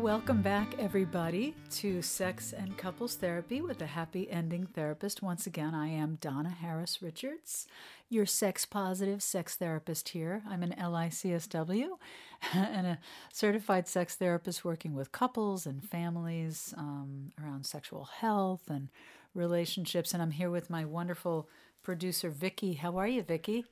Welcome 0.00 0.40
back, 0.40 0.76
everybody, 0.78 1.54
to 1.72 2.00
Sex 2.00 2.54
and 2.54 2.74
Couples 2.78 3.16
Therapy 3.16 3.60
with 3.60 3.82
a 3.82 3.86
Happy 3.86 4.30
Ending 4.30 4.64
Therapist. 4.64 5.22
Once 5.22 5.46
again, 5.46 5.74
I 5.74 5.88
am 5.88 6.16
Donna 6.22 6.48
Harris 6.48 7.02
Richards, 7.02 7.66
your 8.08 8.24
sex 8.24 8.64
positive 8.64 9.22
sex 9.22 9.56
therapist 9.56 10.08
here. 10.08 10.42
I'm 10.48 10.62
an 10.62 10.74
LICSW 10.78 11.88
and 12.54 12.86
a 12.86 12.98
certified 13.30 13.86
sex 13.86 14.16
therapist 14.16 14.64
working 14.64 14.94
with 14.94 15.12
couples 15.12 15.66
and 15.66 15.84
families 15.84 16.72
um, 16.78 17.32
around 17.38 17.66
sexual 17.66 18.04
health 18.04 18.70
and 18.70 18.88
relationships. 19.34 20.14
And 20.14 20.22
I'm 20.22 20.30
here 20.30 20.50
with 20.50 20.70
my 20.70 20.86
wonderful 20.86 21.46
producer, 21.82 22.30
Vicki. 22.30 22.72
How 22.72 22.96
are 22.96 23.06
you, 23.06 23.22
Vicki? 23.22 23.66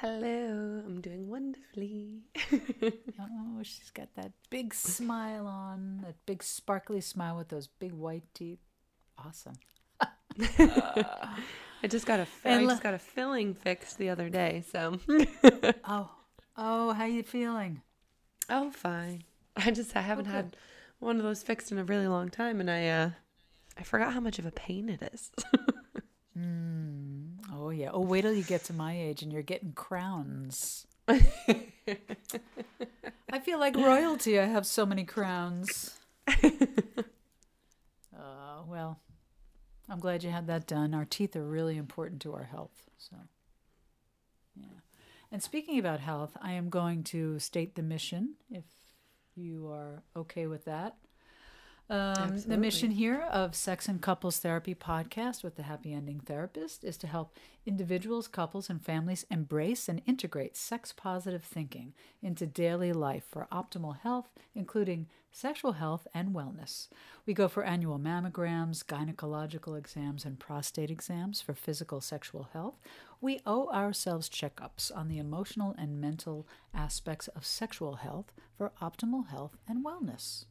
Hello, 0.00 0.80
I'm 0.86 1.00
doing 1.00 1.28
wonderfully. 1.28 2.20
oh, 3.20 3.62
she's 3.64 3.90
got 3.90 4.06
that 4.14 4.30
big 4.48 4.72
smile 4.72 5.48
on, 5.48 6.02
that 6.04 6.14
big 6.24 6.44
sparkly 6.44 7.00
smile 7.00 7.36
with 7.36 7.48
those 7.48 7.66
big 7.66 7.92
white 7.92 8.22
teeth. 8.32 8.60
Awesome. 9.18 9.54
I 10.40 11.88
just 11.88 12.06
got 12.06 12.20
a 12.20 12.28
I 12.44 12.64
just 12.64 12.80
got 12.80 12.94
a 12.94 12.98
filling 13.00 13.54
fixed 13.54 13.98
the 13.98 14.10
other 14.10 14.28
day, 14.28 14.62
so. 14.70 15.00
oh, 15.84 16.08
oh, 16.56 16.92
how 16.92 17.04
you 17.04 17.24
feeling? 17.24 17.82
Oh, 18.48 18.70
fine. 18.70 19.24
I 19.56 19.72
just 19.72 19.96
I 19.96 20.02
haven't 20.02 20.28
okay. 20.28 20.36
had 20.36 20.56
one 21.00 21.16
of 21.16 21.24
those 21.24 21.42
fixed 21.42 21.72
in 21.72 21.78
a 21.78 21.84
really 21.84 22.06
long 22.06 22.28
time, 22.28 22.60
and 22.60 22.70
I 22.70 22.86
uh, 22.86 23.10
I 23.76 23.82
forgot 23.82 24.12
how 24.12 24.20
much 24.20 24.38
of 24.38 24.46
a 24.46 24.52
pain 24.52 24.90
it 24.90 25.02
is. 25.12 25.32
mm. 26.38 26.77
Oh 27.68 27.70
yeah. 27.70 27.90
Oh, 27.92 28.00
wait 28.00 28.22
till 28.22 28.32
you 28.32 28.44
get 28.44 28.64
to 28.64 28.72
my 28.72 28.98
age 28.98 29.22
and 29.22 29.30
you're 29.30 29.42
getting 29.42 29.74
crowns. 29.74 30.86
I 31.06 31.20
feel 33.42 33.60
like 33.60 33.76
royalty. 33.76 34.40
I 34.40 34.46
have 34.46 34.66
so 34.66 34.86
many 34.86 35.04
crowns. 35.04 35.98
Uh, 38.18 38.62
well, 38.66 38.98
I'm 39.88 40.00
glad 40.00 40.24
you 40.24 40.30
had 40.30 40.48
that 40.48 40.66
done. 40.66 40.92
Our 40.92 41.04
teeth 41.04 41.36
are 41.36 41.46
really 41.46 41.76
important 41.76 42.20
to 42.22 42.34
our 42.34 42.42
health. 42.42 42.82
So, 42.96 43.14
yeah. 44.56 44.80
And 45.30 45.40
speaking 45.40 45.78
about 45.78 46.00
health, 46.00 46.36
I 46.42 46.54
am 46.54 46.68
going 46.68 47.04
to 47.04 47.38
state 47.38 47.76
the 47.76 47.82
mission 47.82 48.34
if 48.50 48.64
you 49.36 49.70
are 49.70 50.02
okay 50.16 50.48
with 50.48 50.64
that. 50.64 50.96
Um, 51.90 52.38
the 52.46 52.58
mission 52.58 52.90
here 52.90 53.22
of 53.30 53.54
Sex 53.54 53.88
and 53.88 54.02
Couples 54.02 54.38
Therapy 54.38 54.74
podcast 54.74 55.42
with 55.42 55.56
the 55.56 55.62
Happy 55.62 55.94
Ending 55.94 56.20
Therapist 56.20 56.84
is 56.84 56.98
to 56.98 57.06
help 57.06 57.34
individuals, 57.64 58.28
couples, 58.28 58.68
and 58.68 58.84
families 58.84 59.24
embrace 59.30 59.88
and 59.88 60.02
integrate 60.04 60.54
sex 60.54 60.92
positive 60.92 61.42
thinking 61.42 61.94
into 62.20 62.46
daily 62.46 62.92
life 62.92 63.24
for 63.30 63.48
optimal 63.50 64.00
health, 64.00 64.28
including 64.54 65.06
sexual 65.32 65.72
health 65.72 66.06
and 66.12 66.34
wellness. 66.34 66.88
We 67.24 67.32
go 67.32 67.48
for 67.48 67.64
annual 67.64 67.98
mammograms, 67.98 68.84
gynecological 68.84 69.78
exams, 69.78 70.26
and 70.26 70.38
prostate 70.38 70.90
exams 70.90 71.40
for 71.40 71.54
physical 71.54 72.02
sexual 72.02 72.50
health. 72.52 72.78
We 73.22 73.40
owe 73.46 73.68
ourselves 73.68 74.28
checkups 74.28 74.94
on 74.94 75.08
the 75.08 75.18
emotional 75.18 75.74
and 75.78 76.02
mental 76.02 76.46
aspects 76.74 77.28
of 77.28 77.46
sexual 77.46 77.96
health 77.96 78.34
for 78.58 78.72
optimal 78.82 79.28
health 79.28 79.56
and 79.66 79.82
wellness. 79.82 80.44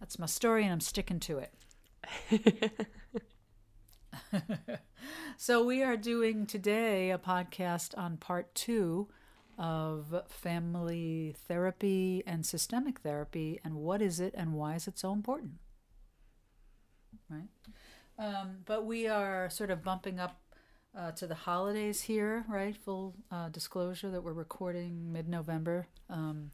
That's 0.00 0.18
my 0.18 0.26
story, 0.26 0.64
and 0.64 0.72
I'm 0.72 0.80
sticking 0.80 1.20
to 1.20 1.38
it. 1.38 2.88
so, 5.36 5.64
we 5.64 5.82
are 5.82 5.96
doing 5.96 6.46
today 6.46 7.10
a 7.10 7.18
podcast 7.18 7.96
on 7.96 8.16
part 8.16 8.54
two 8.54 9.08
of 9.58 10.14
family 10.28 11.34
therapy 11.48 12.22
and 12.26 12.44
systemic 12.44 13.00
therapy, 13.00 13.58
and 13.64 13.76
what 13.76 14.02
is 14.02 14.20
it 14.20 14.34
and 14.36 14.52
why 14.52 14.74
is 14.74 14.86
it 14.86 14.98
so 14.98 15.12
important? 15.12 15.54
Right? 17.30 17.48
Um, 18.18 18.58
but 18.64 18.84
we 18.84 19.06
are 19.08 19.48
sort 19.50 19.70
of 19.70 19.82
bumping 19.82 20.20
up 20.20 20.40
uh, 20.96 21.12
to 21.12 21.26
the 21.26 21.34
holidays 21.34 22.02
here, 22.02 22.44
right? 22.48 22.76
Full 22.76 23.14
uh, 23.30 23.48
disclosure 23.48 24.10
that 24.10 24.22
we're 24.22 24.32
recording 24.32 25.12
mid 25.12 25.28
November. 25.28 25.86
Um, 26.08 26.50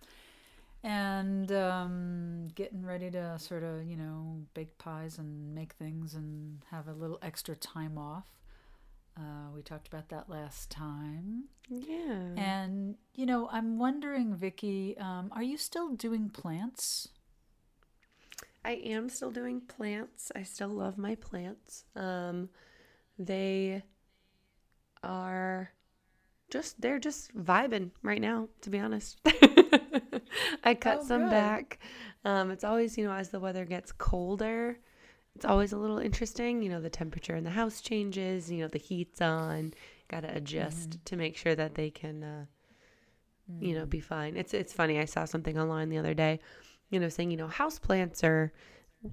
and 0.84 1.53
um, 1.53 2.48
getting 2.54 2.84
ready 2.84 3.10
to 3.10 3.38
sort 3.38 3.62
of, 3.62 3.84
you 3.84 3.97
know, 3.97 4.43
bake 4.54 4.76
pies 4.78 5.19
and 5.19 5.54
make 5.54 5.75
things 5.75 6.15
and 6.15 6.62
have 6.70 6.88
a 6.88 6.93
little 6.93 7.19
extra 7.22 7.54
time 7.54 7.97
off. 7.97 8.26
Uh, 9.16 9.50
we 9.54 9.62
talked 9.62 9.87
about 9.87 10.09
that 10.09 10.28
last 10.28 10.70
time. 10.70 11.44
Yeah. 11.69 12.31
And, 12.37 12.97
you 13.15 13.26
know, 13.26 13.48
I'm 13.53 13.78
wondering, 13.78 14.34
Vicki, 14.34 14.97
um, 14.98 15.31
are 15.32 15.43
you 15.43 15.56
still 15.56 15.91
doing 15.91 16.31
plants? 16.31 17.09
I 18.64 18.72
am 18.72 19.09
still 19.09 19.31
doing 19.31 19.60
plants. 19.60 20.32
I 20.34 20.43
still 20.44 20.69
love 20.69 20.97
my 20.97 21.14
plants. 21.16 21.84
Um, 21.94 22.49
they 23.19 23.82
are 25.03 25.72
just, 26.50 26.81
they're 26.81 26.99
just 26.99 27.37
vibing 27.37 27.91
right 28.03 28.20
now, 28.20 28.49
to 28.62 28.70
be 28.70 28.78
honest. 28.78 29.20
I 30.64 30.74
cut 30.74 31.00
oh, 31.02 31.04
some 31.04 31.22
good. 31.22 31.30
back. 31.30 31.78
Um, 32.24 32.50
it's 32.50 32.64
always, 32.64 32.96
you 32.96 33.04
know, 33.04 33.12
as 33.12 33.30
the 33.30 33.40
weather 33.40 33.64
gets 33.64 33.92
colder, 33.92 34.78
it's 35.34 35.44
always 35.44 35.72
a 35.72 35.78
little 35.78 35.98
interesting. 35.98 36.62
You 36.62 36.70
know, 36.70 36.80
the 36.80 36.90
temperature 36.90 37.36
in 37.36 37.44
the 37.44 37.50
house 37.50 37.80
changes, 37.80 38.50
you 38.50 38.60
know, 38.60 38.68
the 38.68 38.78
heat's 38.78 39.20
on. 39.20 39.74
Got 40.08 40.20
to 40.20 40.36
adjust 40.36 40.90
mm-hmm. 40.90 41.04
to 41.04 41.16
make 41.16 41.36
sure 41.36 41.54
that 41.54 41.74
they 41.74 41.90
can, 41.90 42.22
uh, 42.22 42.44
mm-hmm. 43.50 43.64
you 43.64 43.74
know, 43.74 43.86
be 43.86 43.98
mm-hmm. 43.98 44.06
fine. 44.06 44.36
It's, 44.36 44.54
it's 44.54 44.72
funny. 44.72 44.98
I 44.98 45.06
saw 45.06 45.24
something 45.24 45.58
online 45.58 45.88
the 45.88 45.98
other 45.98 46.14
day, 46.14 46.40
you 46.90 47.00
know, 47.00 47.08
saying, 47.08 47.30
you 47.30 47.36
know, 47.36 47.48
house 47.48 47.78
plants 47.78 48.22
are 48.22 48.52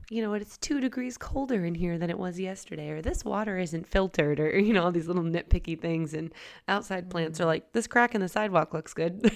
you 0.09 0.21
know, 0.21 0.29
what, 0.29 0.41
it's 0.41 0.57
two 0.57 0.79
degrees 0.79 1.17
colder 1.17 1.65
in 1.65 1.75
here 1.75 1.97
than 1.97 2.09
it 2.09 2.17
was 2.17 2.39
yesterday, 2.39 2.89
or 2.89 3.01
this 3.01 3.25
water 3.25 3.57
isn't 3.57 3.87
filtered, 3.87 4.39
or, 4.39 4.57
you 4.59 4.73
know, 4.73 4.83
all 4.83 4.91
these 4.91 5.07
little 5.07 5.23
nitpicky 5.23 5.79
things. 5.79 6.13
And 6.13 6.31
outside 6.67 7.09
plants 7.09 7.39
are 7.39 7.43
mm. 7.43 7.47
like, 7.47 7.73
this 7.73 7.87
crack 7.87 8.15
in 8.15 8.21
the 8.21 8.27
sidewalk 8.27 8.73
looks 8.73 8.93
good. 8.93 9.31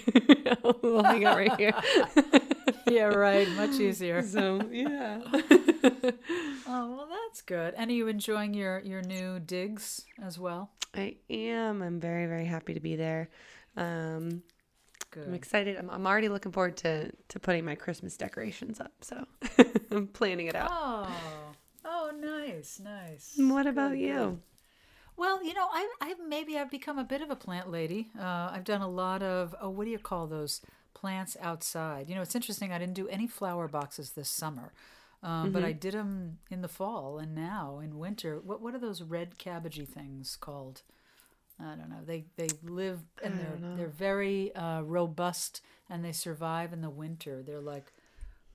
what 0.61 1.13
we 1.13 1.19
got 1.21 1.37
right 1.37 1.55
here. 1.57 1.73
yeah, 2.87 3.05
right. 3.05 3.49
Much 3.51 3.71
easier. 3.79 4.21
So, 4.21 4.61
yeah. 4.71 5.21
oh, 5.33 6.95
well, 6.95 7.07
that's 7.09 7.41
good. 7.41 7.73
And 7.75 7.89
are 7.89 7.93
you 7.93 8.07
enjoying 8.07 8.53
your, 8.53 8.79
your 8.79 9.01
new 9.01 9.39
digs 9.39 10.05
as 10.21 10.37
well? 10.37 10.71
I 10.93 11.15
am. 11.29 11.81
I'm 11.81 11.99
very, 11.99 12.27
very 12.27 12.45
happy 12.45 12.73
to 12.73 12.79
be 12.79 12.95
there. 12.95 13.29
Um, 13.75 14.43
Good. 15.13 15.27
I'm 15.27 15.33
excited. 15.35 15.77
I'm, 15.77 15.91
I'm 15.91 16.07
already 16.07 16.27
looking 16.27 16.51
forward 16.51 16.75
to 16.77 17.11
to 17.11 17.39
putting 17.39 17.63
my 17.63 17.75
Christmas 17.75 18.17
decorations 18.17 18.79
up. 18.79 18.93
So 19.01 19.27
I'm 19.91 20.07
planning 20.07 20.47
it 20.47 20.55
out. 20.55 20.71
Oh, 20.73 21.07
oh, 21.85 22.11
nice, 22.19 22.81
nice. 22.83 23.35
What 23.37 23.67
about 23.67 23.91
good, 23.91 23.99
you? 23.99 24.15
Good. 24.15 24.39
Well, 25.15 25.43
you 25.43 25.53
know, 25.53 25.67
I, 25.71 25.87
I 26.01 26.15
maybe 26.27 26.57
I've 26.57 26.71
become 26.71 26.97
a 26.97 27.03
bit 27.03 27.21
of 27.21 27.29
a 27.29 27.35
plant 27.35 27.69
lady. 27.69 28.09
Uh, 28.19 28.49
I've 28.51 28.63
done 28.63 28.81
a 28.81 28.89
lot 28.89 29.21
of 29.21 29.53
oh, 29.61 29.69
what 29.69 29.85
do 29.85 29.91
you 29.91 29.99
call 29.99 30.25
those 30.25 30.61
plants 30.95 31.37
outside? 31.39 32.09
You 32.09 32.15
know, 32.15 32.23
it's 32.23 32.33
interesting. 32.33 32.73
I 32.73 32.79
didn't 32.79 32.95
do 32.95 33.07
any 33.07 33.27
flower 33.27 33.67
boxes 33.67 34.13
this 34.13 34.29
summer. 34.29 34.73
Um, 35.21 35.29
mm-hmm. 35.29 35.51
But 35.51 35.63
I 35.63 35.73
did 35.73 35.93
them 35.93 36.39
in 36.49 36.63
the 36.63 36.67
fall 36.67 37.19
and 37.19 37.35
now 37.35 37.79
in 37.83 37.99
winter. 37.99 38.41
What 38.43 38.61
what 38.61 38.73
are 38.73 38.79
those 38.79 39.03
red 39.03 39.37
cabbagey 39.37 39.87
things 39.87 40.35
called? 40.35 40.81
I 41.63 41.75
don't 41.75 41.89
know. 41.89 42.03
They 42.05 42.25
they 42.35 42.49
live 42.63 42.99
and 43.23 43.39
they're 43.39 43.75
they're 43.77 43.87
very 43.87 44.53
uh, 44.55 44.81
robust 44.81 45.61
and 45.89 46.03
they 46.03 46.11
survive 46.11 46.73
in 46.73 46.81
the 46.81 46.89
winter. 46.89 47.43
They're 47.43 47.61
like 47.61 47.93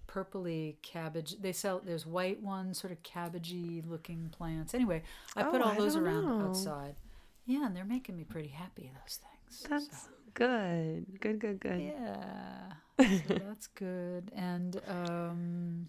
purpley 0.09 0.77
cabbage. 0.83 1.37
They 1.41 1.53
sell 1.53 1.81
there's 1.85 2.07
white 2.07 2.43
ones, 2.43 2.79
sort 2.79 2.93
of 2.93 3.03
cabbagey 3.03 3.89
looking 3.89 4.31
plants. 4.31 4.75
Anyway, 4.75 5.03
I 5.37 5.45
put 5.45 5.61
oh, 5.61 5.65
all 5.65 5.75
those 5.75 5.97
around 5.97 6.27
know. 6.27 6.49
outside. 6.49 6.97
Yeah, 7.47 7.67
and 7.67 7.77
they're 7.77 7.85
making 7.85 8.17
me 8.17 8.25
pretty 8.25 8.49
happy. 8.49 8.91
Those 9.03 9.21
things. 9.21 9.67
That's 9.69 10.03
so. 10.05 10.11
good. 10.35 11.07
Good. 11.21 11.39
Good. 11.39 11.61
Good. 11.61 11.81
Yeah. 11.81 12.73
so 13.29 13.35
that's 13.35 13.69
good. 13.69 14.33
And 14.35 14.81
um, 14.89 15.89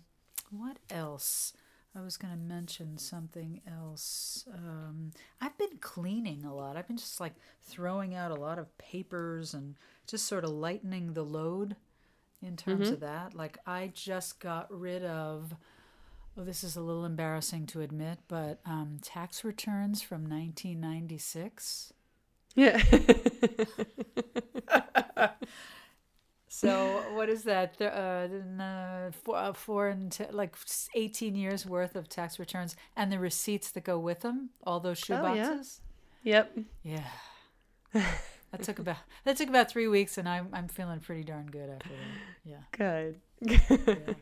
what 0.52 0.78
else? 0.90 1.54
I 2.00 2.04
was 2.04 2.18
going 2.18 2.34
to 2.34 2.40
mention 2.40 2.98
something 2.98 3.62
else. 3.68 4.46
Um, 4.54 5.12
I've 5.42 5.58
been 5.58 5.78
cleaning 5.82 6.46
a 6.46 6.56
lot. 6.56 6.78
I've 6.78 6.88
been 6.88 6.98
just 6.98 7.20
like 7.20 7.34
throwing 7.64 8.16
out 8.16 8.32
a 8.32 8.40
lot 8.40 8.58
of 8.58 8.78
papers 8.78 9.54
and 9.54 9.76
just 10.08 10.26
sort 10.26 10.46
of 10.46 10.52
lightening 10.52 11.14
the 11.14 11.24
load 11.24 11.76
in 12.42 12.56
terms 12.56 12.86
mm-hmm. 12.86 12.94
of 12.94 13.00
that. 13.02 13.36
Like, 13.36 13.58
I 13.66 13.92
just 13.94 14.40
got 14.40 14.72
rid 14.72 15.04
of, 15.04 15.56
oh, 16.38 16.46
this 16.46 16.64
is 16.64 16.78
a 16.78 16.82
little 16.82 17.04
embarrassing 17.04 17.66
to 17.68 17.82
admit, 17.82 18.20
but 18.30 18.62
um, 18.66 19.00
tax 19.02 19.44
returns 19.44 20.02
from 20.02 20.30
1996. 20.30 21.92
Yeah. 22.56 22.82
So 26.50 27.04
what 27.14 27.30
is 27.30 27.44
that? 27.44 27.80
Uh, 27.80 29.12
four, 29.24 29.38
uh, 29.38 29.54
four 29.54 29.88
and 29.90 30.12
t- 30.12 30.26
like 30.32 30.56
eighteen 30.96 31.36
years 31.36 31.66
worth 31.66 31.96
of 31.96 32.10
tax 32.10 32.40
returns 32.40 32.76
and 32.96 33.12
the 33.12 33.20
receipts 33.20 33.70
that 33.72 33.84
go 33.84 34.00
with 34.00 34.22
them. 34.22 34.50
All 34.64 34.80
those 34.80 34.98
shoe 34.98 35.14
oh, 35.14 35.22
boxes. 35.22 35.82
Yeah. 36.24 36.46
Yep. 36.84 37.06
Yeah. 37.94 38.04
that 38.52 38.64
took 38.64 38.80
about 38.80 38.98
that 39.26 39.38
took 39.38 39.48
about 39.48 39.70
three 39.70 39.88
weeks, 39.88 40.18
and 40.18 40.28
I'm 40.28 40.50
I'm 40.52 40.68
feeling 40.68 41.00
pretty 41.00 41.24
darn 41.24 41.46
good 41.48 41.70
after 41.70 41.90
that. 41.90 42.44
Yeah. 42.44 42.64
Good. 42.72 43.22
yeah. 43.88 44.14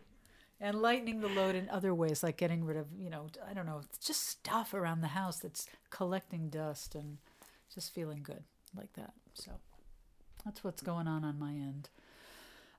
And 0.59 0.81
lightening 0.81 1.21
the 1.21 1.29
load 1.29 1.56
in 1.56 1.69
other 1.69 1.94
ways, 1.94 2.24
like 2.24 2.35
getting 2.35 2.65
rid 2.65 2.77
of, 2.77 2.88
you 2.97 3.12
know, 3.12 3.27
I 3.47 3.53
don't 3.53 3.68
know, 3.68 3.81
just 4.03 4.27
stuff 4.27 4.74
around 4.74 5.01
the 5.01 5.07
house 5.07 5.38
that's 5.38 5.68
collecting 5.91 6.50
dust 6.50 6.95
and 6.95 7.19
just 7.71 7.94
feeling 7.94 8.24
good 8.24 8.44
like 8.75 8.91
that. 8.94 9.13
So 9.35 9.51
that's 10.44 10.63
what's 10.63 10.81
going 10.81 11.07
on 11.07 11.24
on 11.24 11.38
my 11.38 11.51
end. 11.51 11.89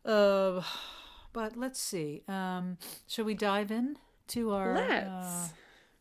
Uh, 0.09 0.63
but 1.33 1.57
let's 1.57 1.81
see. 1.81 2.23
Um, 2.27 2.79
shall 3.07 3.25
we 3.25 3.35
dive 3.35 3.71
in 3.71 3.97
to 4.29 4.53
our 4.53 4.77
uh, 4.77 5.49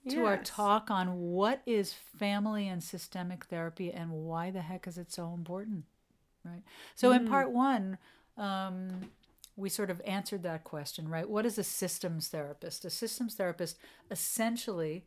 to 0.09 0.25
our 0.25 0.37
talk 0.37 0.89
on 0.89 1.19
what 1.19 1.61
is 1.65 1.93
family 2.17 2.67
and 2.67 2.81
systemic 2.81 3.45
therapy 3.45 3.91
and 3.91 4.11
why 4.11 4.51
the 4.51 4.61
heck 4.61 4.87
is 4.87 4.97
it 4.97 5.11
so 5.11 5.33
important? 5.33 5.83
Right. 6.45 6.63
So 6.95 7.11
in 7.11 7.27
part 7.27 7.51
one, 7.51 7.97
um, 8.37 9.09
we 9.57 9.67
sort 9.67 9.89
of 9.89 10.01
answered 10.05 10.43
that 10.43 10.63
question, 10.63 11.09
right? 11.09 11.29
What 11.29 11.45
is 11.45 11.57
a 11.57 11.63
systems 11.63 12.29
therapist? 12.29 12.85
A 12.85 12.89
systems 12.89 13.35
therapist 13.35 13.77
essentially 14.09 15.03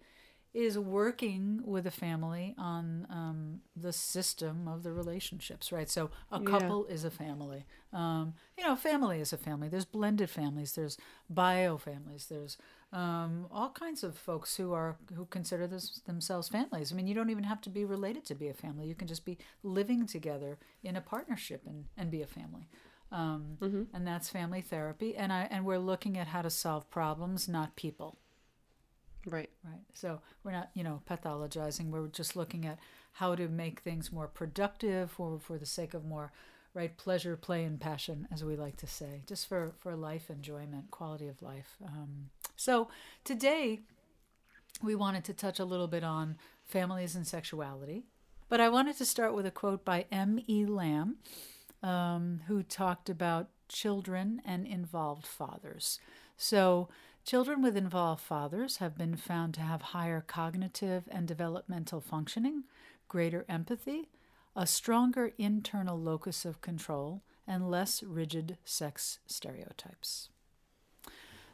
is 0.52 0.78
working 0.78 1.60
with 1.64 1.86
a 1.86 1.90
family 1.92 2.54
on 2.58 3.06
um, 3.10 3.60
the 3.76 3.92
system 3.92 4.66
of 4.66 4.82
the 4.82 4.92
relationships, 4.92 5.70
right? 5.70 5.88
So 5.88 6.10
a 6.32 6.40
Yeah. 6.40 6.50
couple 6.50 6.86
is 6.86 7.04
a 7.04 7.10
family. 7.10 7.66
Um, 7.92 8.34
you 8.58 8.64
know, 8.64 8.74
family 8.76 9.20
is 9.20 9.32
a 9.32 9.36
family. 9.38 9.68
There's 9.68 9.84
blended 9.84 10.28
families. 10.30 10.72
There's 10.72 10.98
bio 11.28 11.76
families. 11.78 12.26
There's 12.26 12.56
um, 12.92 13.46
all 13.52 13.70
kinds 13.70 14.02
of 14.02 14.16
folks 14.18 14.56
who 14.56 14.72
are 14.72 14.96
who 15.14 15.26
consider 15.26 15.66
this, 15.68 16.00
themselves 16.06 16.48
families. 16.48 16.92
I 16.92 16.96
mean, 16.96 17.06
you 17.06 17.14
don't 17.14 17.30
even 17.30 17.44
have 17.44 17.60
to 17.62 17.70
be 17.70 17.84
related 17.84 18.24
to 18.26 18.34
be 18.34 18.48
a 18.48 18.54
family. 18.54 18.86
You 18.86 18.94
can 18.96 19.06
just 19.08 19.24
be 19.24 19.38
living 19.62 20.06
together 20.06 20.58
in 20.82 20.96
a 20.96 21.00
partnership 21.00 21.62
and, 21.66 21.84
and 21.96 22.10
be 22.10 22.22
a 22.22 22.26
family. 22.26 22.68
Um, 23.12 23.58
And 23.92 24.06
that's 24.06 24.28
family 24.28 24.60
therapy. 24.60 25.16
And 25.16 25.32
I 25.32 25.48
and 25.50 25.64
we're 25.64 25.78
looking 25.78 26.18
at 26.18 26.28
how 26.28 26.42
to 26.42 26.50
solve 26.50 26.90
problems, 26.90 27.48
not 27.48 27.76
people. 27.76 28.18
Right. 29.26 29.50
Right. 29.64 29.82
So 29.94 30.20
we're 30.44 30.52
not, 30.52 30.70
you 30.74 30.82
know, 30.82 31.02
pathologizing. 31.08 31.90
We're 31.90 32.08
just 32.08 32.36
looking 32.36 32.66
at 32.66 32.78
how 33.12 33.34
to 33.34 33.48
make 33.48 33.80
things 33.80 34.12
more 34.12 34.28
productive 34.28 35.10
for 35.10 35.38
for 35.38 35.58
the 35.58 35.66
sake 35.66 35.94
of 35.94 36.04
more 36.04 36.32
right 36.72 36.96
pleasure, 36.96 37.36
play, 37.36 37.64
and 37.64 37.80
passion, 37.80 38.28
as 38.32 38.44
we 38.44 38.56
like 38.56 38.76
to 38.78 38.86
say, 38.86 39.22
just 39.26 39.48
for 39.48 39.72
for 39.78 39.94
life 39.96 40.30
enjoyment, 40.30 40.90
quality 40.90 41.28
of 41.28 41.42
life. 41.42 41.76
Um, 41.84 42.30
so 42.56 42.88
today 43.24 43.80
we 44.82 44.94
wanted 44.94 45.24
to 45.24 45.34
touch 45.34 45.58
a 45.58 45.64
little 45.64 45.88
bit 45.88 46.04
on 46.04 46.36
families 46.64 47.14
and 47.14 47.26
sexuality, 47.26 48.04
but 48.48 48.60
I 48.60 48.68
wanted 48.68 48.96
to 48.98 49.04
start 49.04 49.34
with 49.34 49.44
a 49.46 49.50
quote 49.50 49.84
by 49.84 50.06
M. 50.10 50.40
E. 50.46 50.64
Lamb, 50.64 51.16
um, 51.82 52.40
who 52.46 52.62
talked 52.62 53.10
about 53.10 53.48
children 53.68 54.40
and 54.44 54.66
involved 54.66 55.26
fathers. 55.26 55.98
So, 56.36 56.88
children 57.24 57.62
with 57.62 57.76
involved 57.76 58.22
fathers 58.22 58.78
have 58.78 58.96
been 58.96 59.16
found 59.16 59.54
to 59.54 59.60
have 59.60 59.82
higher 59.82 60.20
cognitive 60.20 61.04
and 61.10 61.26
developmental 61.26 62.00
functioning, 62.00 62.64
greater 63.08 63.44
empathy, 63.48 64.08
a 64.56 64.66
stronger 64.66 65.32
internal 65.38 65.98
locus 65.98 66.44
of 66.44 66.60
control, 66.60 67.22
and 67.46 67.70
less 67.70 68.02
rigid 68.02 68.58
sex 68.64 69.18
stereotypes. 69.26 70.28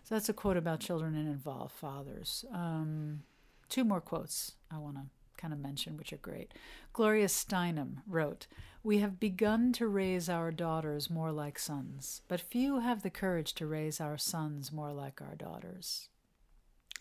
So, 0.05 0.15
that's 0.15 0.29
a 0.29 0.35
quote 0.35 0.57
about 0.57 0.81
children 0.81 1.17
and 1.17 1.29
involved 1.29 1.75
fathers. 1.75 2.45
Um, 2.53 3.23
two 3.69 3.85
more 3.85 4.01
quotes 4.01 4.53
I 4.71 4.79
want 4.79 4.97
to 4.97 5.03
kind 5.37 5.53
of 5.53 5.61
mention, 5.61 5.97
which 5.97 6.13
are 6.13 6.19
great. 6.19 6.53
Gloria 6.93 7.27
Steinem 7.27 7.99
wrote, 8.07 8.47
We 8.87 8.99
have 8.99 9.19
begun 9.19 9.73
to 9.73 9.89
raise 9.89 10.29
our 10.29 10.53
daughters 10.53 11.11
more 11.11 11.33
like 11.33 11.59
sons, 11.59 12.23
but 12.29 12.41
few 12.41 12.79
have 12.79 13.03
the 13.03 13.11
courage 13.11 13.53
to 13.55 13.67
raise 13.67 14.01
our 14.01 14.17
sons 14.17 14.71
more 14.71 14.93
like 14.93 15.21
our 15.21 15.35
daughters. 15.35 16.09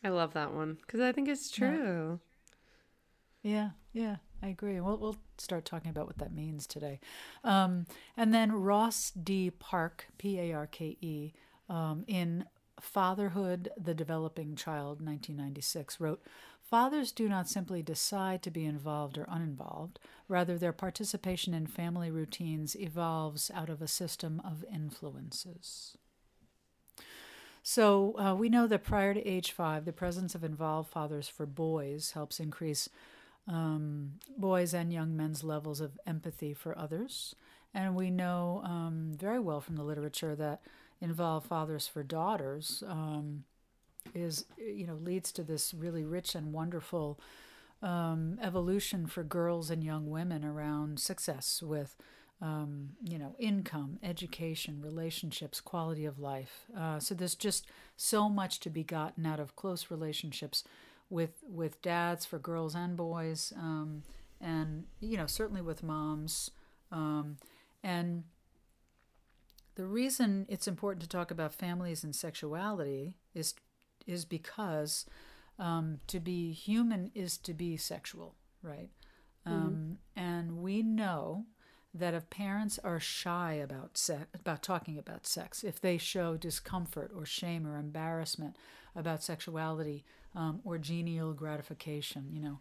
I 0.03 0.09
love 0.09 0.33
that 0.33 0.51
one 0.51 0.79
because 0.81 0.99
I 0.99 1.11
think 1.11 1.27
it's 1.29 1.55
Yeah. 1.59 1.67
true. 1.77 2.19
Yeah, 3.43 3.69
yeah, 3.93 4.15
I 4.41 4.47
agree. 4.47 4.81
We'll, 4.81 4.97
we'll 4.97 5.17
start 5.37 5.63
talking 5.63 5.91
about 5.91 6.07
what 6.07 6.17
that 6.17 6.33
means 6.33 6.65
today. 6.65 6.99
Um, 7.43 7.85
and 8.17 8.33
then 8.33 8.51
Ross 8.51 9.11
D. 9.11 9.51
Parke, 9.51 10.07
P 10.17 10.39
A 10.39 10.53
R 10.53 10.65
K 10.65 10.97
E, 11.01 11.33
um, 11.69 12.03
in 12.07 12.45
Fatherhood, 12.81 13.69
the 13.77 13.93
Developing 13.93 14.55
Child, 14.55 15.01
1996, 15.01 15.99
wrote 15.99 16.23
Fathers 16.69 17.11
do 17.11 17.29
not 17.29 17.47
simply 17.47 17.83
decide 17.83 18.41
to 18.41 18.49
be 18.49 18.65
involved 18.65 19.19
or 19.19 19.27
uninvolved, 19.29 19.99
rather, 20.27 20.57
their 20.57 20.73
participation 20.73 21.53
in 21.53 21.67
family 21.67 22.09
routines 22.09 22.75
evolves 22.75 23.51
out 23.53 23.69
of 23.69 23.83
a 23.83 23.87
system 23.87 24.41
of 24.43 24.65
influences. 24.73 25.95
So, 27.61 28.17
uh, 28.17 28.33
we 28.33 28.49
know 28.49 28.65
that 28.65 28.83
prior 28.83 29.13
to 29.13 29.27
age 29.27 29.51
five, 29.51 29.85
the 29.85 29.93
presence 29.93 30.33
of 30.33 30.43
involved 30.43 30.89
fathers 30.89 31.27
for 31.27 31.45
boys 31.45 32.11
helps 32.11 32.39
increase 32.39 32.89
um, 33.47 34.13
boys 34.35 34.73
and 34.73 34.91
young 34.91 35.15
men's 35.15 35.43
levels 35.43 35.79
of 35.79 35.99
empathy 36.07 36.55
for 36.55 36.77
others. 36.77 37.35
And 37.75 37.95
we 37.95 38.09
know 38.09 38.61
um, 38.63 39.11
very 39.15 39.39
well 39.39 39.61
from 39.61 39.75
the 39.75 39.83
literature 39.83 40.35
that 40.35 40.61
involved 40.99 41.47
fathers 41.47 41.87
for 41.87 42.01
daughters 42.01 42.83
um, 42.87 43.43
is, 44.13 44.45
you 44.57 44.85
know, 44.85 44.95
leads 44.95 45.31
to 45.33 45.43
this 45.43 45.73
really 45.73 46.03
rich 46.03 46.35
and 46.35 46.53
wonderful 46.53 47.19
um, 47.81 48.37
evolution 48.41 49.05
for 49.07 49.23
girls 49.23 49.69
and 49.69 49.83
young 49.83 50.09
women 50.09 50.43
around 50.43 50.99
success 50.99 51.61
with, 51.63 51.95
um, 52.41 52.89
you 53.03 53.17
know, 53.17 53.35
income, 53.39 53.99
education, 54.03 54.81
relationships, 54.81 55.61
quality 55.61 56.05
of 56.05 56.19
life. 56.19 56.65
Uh, 56.77 56.99
so 56.99 57.13
there's 57.13 57.35
just 57.35 57.67
so 57.97 58.29
much 58.29 58.59
to 58.61 58.69
be 58.69 58.83
gotten 58.83 59.25
out 59.25 59.39
of 59.39 59.55
close 59.55 59.89
relationships 59.89 60.63
with 61.09 61.43
with 61.47 61.81
dads 61.81 62.25
for 62.25 62.39
girls 62.39 62.73
and 62.73 62.97
boys, 62.97 63.53
um, 63.57 64.01
and 64.41 64.85
you 64.99 65.17
know 65.17 65.27
certainly 65.27 65.61
with 65.61 65.83
moms, 65.83 66.49
um, 66.91 67.37
and 67.83 68.23
the 69.75 69.85
reason 69.85 70.45
it's 70.49 70.67
important 70.67 71.03
to 71.03 71.09
talk 71.09 71.31
about 71.31 71.53
families 71.53 72.03
and 72.03 72.15
sexuality 72.15 73.15
is 73.33 73.53
is 74.05 74.25
because 74.25 75.05
um, 75.59 75.99
to 76.07 76.19
be 76.19 76.51
human 76.51 77.11
is 77.15 77.37
to 77.39 77.53
be 77.53 77.77
sexual, 77.77 78.35
right? 78.61 78.89
Um, 79.45 79.97
and 80.15 80.57
we 80.57 80.81
know 80.81 81.45
that 81.93 82.13
if 82.13 82.29
parents 82.29 82.79
are 82.83 82.99
shy 82.99 83.53
about 83.53 83.97
sex, 83.97 84.25
about 84.33 84.63
talking 84.63 84.97
about 84.97 85.25
sex, 85.25 85.63
if 85.63 85.79
they 85.79 85.97
show 85.97 86.35
discomfort 86.35 87.11
or 87.15 87.25
shame 87.25 87.65
or 87.65 87.77
embarrassment 87.77 88.57
about 88.95 89.23
sexuality 89.23 90.03
um, 90.35 90.59
or 90.63 90.77
genital 90.77 91.33
gratification, 91.33 92.27
you 92.31 92.41
know, 92.41 92.59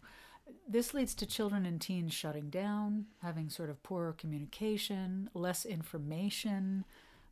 this 0.67 0.93
leads 0.93 1.15
to 1.15 1.25
children 1.25 1.65
and 1.65 1.81
teens 1.81 2.13
shutting 2.13 2.49
down, 2.49 3.05
having 3.21 3.49
sort 3.49 3.69
of 3.69 3.81
poorer 3.81 4.13
communication, 4.13 5.29
less 5.33 5.65
information, 5.65 6.85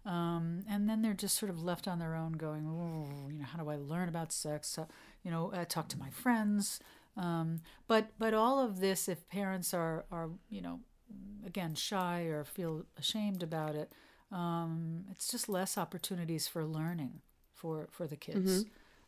um, 0.06 0.64
and 0.70 0.90
then 0.90 1.02
they're 1.02 1.14
just 1.14 1.38
sort 1.38 1.50
of 1.50 1.64
left 1.64 1.88
on 1.88 2.00
their 2.00 2.16
own, 2.16 2.34
going, 2.34 2.66
oh, 2.68 3.30
you 3.30 3.40
know, 3.40 3.46
how 3.46 3.62
do 3.64 3.70
I 3.70 3.76
learn 3.76 4.10
about 4.10 4.32
sex? 4.32 4.78
Uh, 4.78 4.86
you 5.24 5.32
know, 5.32 5.52
talk 5.70 5.88
to 5.90 5.98
my 6.00 6.10
friends. 6.10 6.80
Um, 7.16 7.62
but 7.88 8.08
but 8.18 8.34
all 8.34 8.60
of 8.60 8.80
this, 8.80 9.08
if 9.08 9.28
parents 9.30 9.74
are 9.74 10.06
are 10.12 10.30
you 10.50 10.62
know, 10.62 10.80
again 11.46 11.76
shy 11.76 12.24
or 12.24 12.44
feel 12.44 12.86
ashamed 12.98 13.44
about 13.44 13.76
it, 13.76 13.92
um, 14.32 15.06
it's 15.12 15.30
just 15.30 15.48
less 15.48 15.78
opportunities 15.78 16.48
for 16.48 16.66
learning 16.66 17.22
for 17.54 17.88
for 17.92 18.08
the 18.08 18.16
kids. 18.18 18.66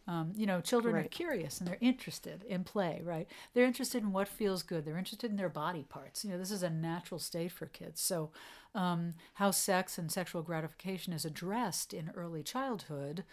Um, 0.08 0.34
you 0.36 0.46
know, 0.46 0.62
children 0.62 0.96
are 0.96 1.04
curious 1.04 1.60
and 1.60 1.68
they're 1.68 1.80
interested 1.82 2.44
in 2.44 2.64
play, 2.64 3.02
right? 3.04 3.28
They're 3.54 3.66
interested 3.66 4.04
in 4.04 4.12
what 4.12 4.28
feels 4.28 4.62
good. 4.62 4.86
They're 4.86 5.00
interested 5.00 5.32
in 5.32 5.38
their 5.38 5.50
body 5.50 5.84
parts. 5.84 6.24
You 6.24 6.32
know, 6.32 6.38
this 6.38 6.52
is 6.52 6.62
a 6.62 6.70
natural 6.70 7.20
state 7.20 7.52
for 7.52 7.66
kids. 7.66 8.02
So, 8.02 8.30
um, 8.76 9.16
how 9.36 9.52
sex 9.52 9.98
and 9.98 10.12
sexual 10.12 10.44
gratification 10.44 11.12
is 11.14 11.26
addressed 11.26 11.94
in 11.94 12.12
early 12.16 12.44
childhood, 12.44 13.24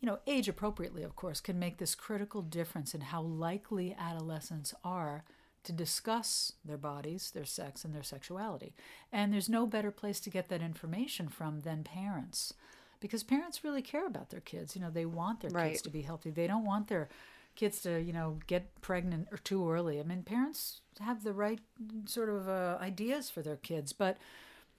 you 0.00 0.06
know, 0.06 0.20
age 0.26 0.48
appropriately, 0.48 1.02
of 1.02 1.16
course, 1.16 1.40
can 1.40 1.58
make 1.58 1.78
this 1.78 1.94
critical 1.94 2.40
difference 2.40 2.94
in 2.94 3.00
how 3.00 3.20
likely 3.20 3.94
adolescents 3.98 4.72
are 4.84 5.24
to 5.64 5.72
discuss 5.72 6.52
their 6.64 6.78
bodies, 6.78 7.32
their 7.32 7.44
sex, 7.44 7.84
and 7.84 7.94
their 7.94 8.02
sexuality. 8.02 8.74
And 9.12 9.32
there's 9.32 9.48
no 9.48 9.66
better 9.66 9.90
place 9.90 10.20
to 10.20 10.30
get 10.30 10.48
that 10.48 10.62
information 10.62 11.28
from 11.28 11.60
than 11.60 11.82
parents. 11.82 12.54
Because 13.00 13.22
parents 13.22 13.64
really 13.64 13.82
care 13.82 14.06
about 14.06 14.30
their 14.30 14.40
kids. 14.40 14.74
You 14.74 14.82
know, 14.82 14.90
they 14.90 15.06
want 15.06 15.40
their 15.40 15.50
Right. 15.50 15.72
kids 15.72 15.82
to 15.82 15.90
be 15.90 16.02
healthy. 16.02 16.30
They 16.30 16.46
don't 16.46 16.64
want 16.64 16.88
their 16.88 17.08
kids 17.56 17.80
to, 17.82 18.00
you 18.00 18.12
know, 18.12 18.38
get 18.46 18.80
pregnant 18.80 19.28
or 19.32 19.38
too 19.38 19.68
early. 19.70 20.00
I 20.00 20.02
mean, 20.02 20.22
parents 20.22 20.80
have 21.00 21.24
the 21.24 21.32
right 21.32 21.60
sort 22.06 22.28
of 22.28 22.48
uh, 22.48 22.78
ideas 22.80 23.30
for 23.30 23.42
their 23.42 23.56
kids, 23.56 23.92
but 23.92 24.18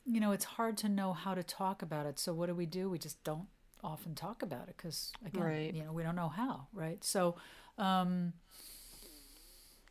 you 0.05 0.19
know, 0.19 0.31
it's 0.31 0.45
hard 0.45 0.77
to 0.77 0.89
know 0.89 1.13
how 1.13 1.35
to 1.35 1.43
talk 1.43 1.81
about 1.81 2.05
it. 2.05 2.17
So 2.19 2.33
what 2.33 2.47
do 2.47 2.55
we 2.55 2.65
do? 2.65 2.89
We 2.89 2.97
just 2.99 3.23
don't 3.23 3.47
often 3.83 4.15
talk 4.15 4.41
about 4.41 4.67
it 4.69 4.75
because 4.77 5.11
again, 5.25 5.45
Right. 5.45 5.71
you 5.71 5.83
know, 5.83 5.91
we 5.93 6.03
don't 6.03 6.15
know 6.15 6.29
how, 6.29 6.67
right? 6.73 7.03
So 7.03 7.35
um, 7.77 8.33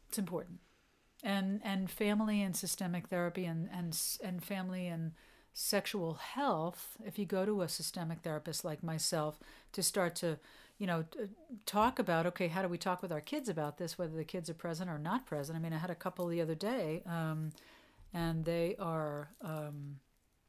it's 0.09 0.19
important. 0.19 0.59
and 1.25 1.61
and 1.65 1.91
family 1.91 2.43
and 2.43 2.57
systemic 2.57 3.09
therapy 3.09 3.45
and 3.47 3.69
and 3.73 3.99
and 4.23 4.45
family 4.45 4.87
and 4.89 5.13
sexual 5.53 6.15
health 6.15 6.97
if 7.05 7.19
you 7.19 7.27
go 7.27 7.45
to 7.45 7.63
a 7.63 7.69
systemic 7.69 8.21
therapist 8.21 8.65
like 8.65 8.83
myself 8.83 9.41
to 9.73 9.83
start 9.83 10.15
to 10.15 10.39
you 10.79 10.87
know 10.87 11.05
talk 11.67 11.99
about 11.99 12.27
okay 12.27 12.49
how 12.49 12.63
do 12.63 12.69
we 12.69 12.79
talk 12.79 13.03
with 13.03 13.11
our 13.11 13.21
kids 13.21 13.49
about 13.49 13.79
this 13.79 13.99
whether 13.99 14.17
the 14.17 14.25
kids 14.25 14.49
are 14.49 14.55
present 14.55 14.89
or 14.89 14.99
not 14.99 15.27
present 15.27 15.57
i 15.57 15.61
mean 15.61 15.73
i 15.73 15.79
had 15.79 15.91
a 15.91 15.95
couple 15.95 16.27
the 16.29 16.41
other 16.41 16.55
day 16.55 17.03
um, 17.07 17.51
and 18.15 18.45
they 18.45 18.77
are 18.79 19.31
um, 19.43 19.97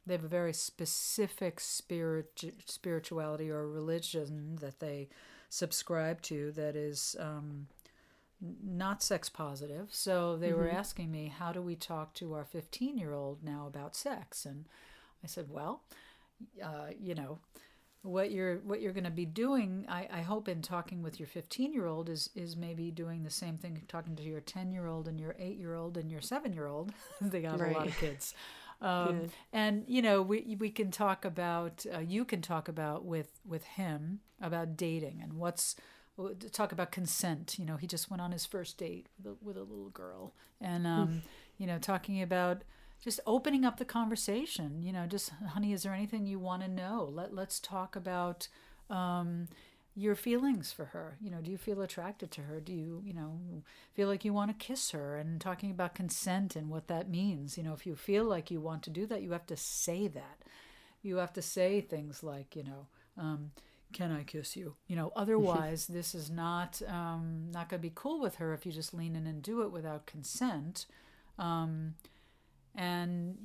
they 0.06 0.14
have 0.14 0.24
a 0.24 0.28
very 0.28 0.54
specific 0.54 1.60
spirit 1.60 2.44
spirituality 2.66 3.50
or 3.50 3.68
religion 3.68 4.58
that 4.62 4.80
they 4.80 5.10
subscribe 5.50 6.22
to 6.22 6.52
that 6.52 6.76
is 6.76 7.16
um, 7.20 7.68
not 8.42 9.04
sex 9.04 9.30
positive. 9.30 9.90
So 9.92 10.38
they 10.38 10.50
mm-hmm. 10.50 10.58
were 10.58 10.70
asking 10.70 11.12
me, 11.12 11.34
how 11.36 11.52
do 11.52 11.62
we 11.62 11.76
talk 11.76 12.14
to 12.16 12.34
our 12.34 12.46
15 12.46 12.98
year 12.98 13.14
old 13.14 13.44
now 13.44 13.66
about 13.68 13.96
sex? 13.96 14.46
And 14.46 14.66
I 15.24 15.28
said, 15.28 15.48
well, 15.50 15.84
uh, 16.64 16.88
you 17.00 17.16
know, 17.16 17.40
what 18.02 18.32
you're 18.32 18.58
what 18.58 18.82
you're 18.82 18.94
going 18.94 19.04
to 19.04 19.10
be 19.10 19.26
doing, 19.26 19.86
I, 19.90 20.08
I 20.12 20.22
hope 20.22 20.48
in 20.48 20.62
talking 20.62 21.02
with 21.02 21.20
your 21.20 21.28
15 21.28 21.74
year 21.74 21.86
old 21.86 22.10
is 22.10 22.30
is 22.34 22.56
maybe 22.56 22.92
doing 22.92 23.24
the 23.24 23.30
same 23.30 23.58
thing, 23.58 23.82
talking 23.88 24.16
to 24.16 24.24
your 24.24 24.42
10 24.42 24.72
year 24.72 24.88
old 24.88 25.08
and 25.08 25.20
your 25.20 25.36
8 25.38 25.58
year 25.58 25.76
old 25.76 25.98
and 25.98 26.10
your 26.10 26.22
7 26.22 26.54
year 26.54 26.68
old. 26.68 26.94
they 27.22 27.42
got 27.42 27.60
right. 27.60 27.76
a 27.76 27.78
lot 27.78 27.88
of 27.88 27.98
kids. 27.98 28.34
Um, 28.82 29.28
and 29.52 29.84
you 29.88 30.02
know 30.02 30.22
we 30.22 30.56
we 30.58 30.70
can 30.70 30.90
talk 30.90 31.26
about 31.26 31.86
uh, 31.94 32.00
you 32.00 32.24
can 32.24 32.42
talk 32.42 32.70
about 32.70 33.04
with 33.04 33.42
with 33.46 33.66
him 33.66 34.22
about 34.42 34.78
dating 34.78 35.20
and 35.22 35.34
what's 35.34 35.76
talk 36.52 36.72
about 36.72 36.92
consent. 36.92 37.58
You 37.58 37.66
know, 37.66 37.78
he 37.78 37.88
just 37.88 38.10
went 38.10 38.22
on 38.22 38.32
his 38.32 38.46
first 38.46 38.78
date 38.78 39.08
with 39.18 39.34
a, 39.34 39.38
with 39.44 39.58
a 39.58 39.64
little 39.64 39.90
girl, 39.90 40.34
and 40.62 40.86
um, 40.86 41.22
you 41.58 41.68
know, 41.68 41.78
talking 41.78 42.22
about 42.22 42.64
just 43.04 43.20
opening 43.26 43.66
up 43.66 43.78
the 43.78 43.86
conversation. 43.86 44.82
You 44.84 44.94
know, 44.94 45.06
just 45.06 45.32
honey, 45.54 45.74
is 45.74 45.84
there 45.84 45.94
anything 45.94 46.26
you 46.26 46.40
want 46.40 46.64
to 46.64 46.68
know? 46.68 47.10
Let 47.12 47.34
Let's 47.34 47.60
talk 47.60 47.96
about 47.96 48.48
um, 48.90 49.48
your 49.96 50.16
feelings 50.16 50.72
for 50.72 50.86
her. 50.86 51.18
You 51.22 51.32
know, 51.32 51.42
do 51.42 51.52
you 51.52 51.58
feel 51.58 51.82
attracted 51.82 52.32
to 52.32 52.42
her? 52.42 52.60
Do 52.60 52.74
you 52.74 53.02
you 53.06 53.14
know 53.14 53.40
feel 53.94 54.08
like 54.08 54.26
you 54.26 54.34
want 54.34 54.52
to 54.52 54.66
kiss 54.66 54.92
her? 54.92 55.18
And 55.18 55.40
talking 55.40 55.72
about 55.72 55.96
consent 55.96 56.56
and 56.56 56.70
what 56.70 56.88
that 56.88 57.10
means. 57.10 57.58
You 57.58 57.64
know, 57.64 57.74
if 57.74 57.86
you 57.86 57.96
feel 57.96 58.26
like 58.26 58.52
you 58.52 58.60
want 58.62 58.84
to 58.84 58.90
do 58.90 59.06
that, 59.08 59.22
you 59.22 59.32
have 59.32 59.48
to 59.48 59.58
say 59.58 60.08
that. 60.08 60.40
You 61.02 61.18
have 61.18 61.34
to 61.34 61.42
say 61.42 61.82
things 61.82 62.24
like, 62.24 62.56
you 62.56 62.64
know. 62.64 62.88
Um, 63.18 63.52
can 63.92 64.12
I 64.12 64.24
kiss 64.24 64.56
you? 64.56 64.76
You 64.88 64.96
know, 64.96 65.12
otherwise 65.16 65.88
this 65.90 66.14
is 66.14 66.30
not 66.30 66.82
um, 66.88 67.48
not 67.52 67.70
going 67.70 67.80
to 67.80 67.88
be 67.88 67.94
cool 67.94 68.20
with 68.20 68.36
her 68.36 68.54
if 68.54 68.66
you 68.66 68.72
just 68.72 68.94
lean 68.94 69.16
in 69.16 69.26
and 69.26 69.42
do 69.42 69.62
it 69.62 69.72
without 69.72 70.06
consent. 70.06 70.86
Um, 71.38 71.96
and 72.80 73.38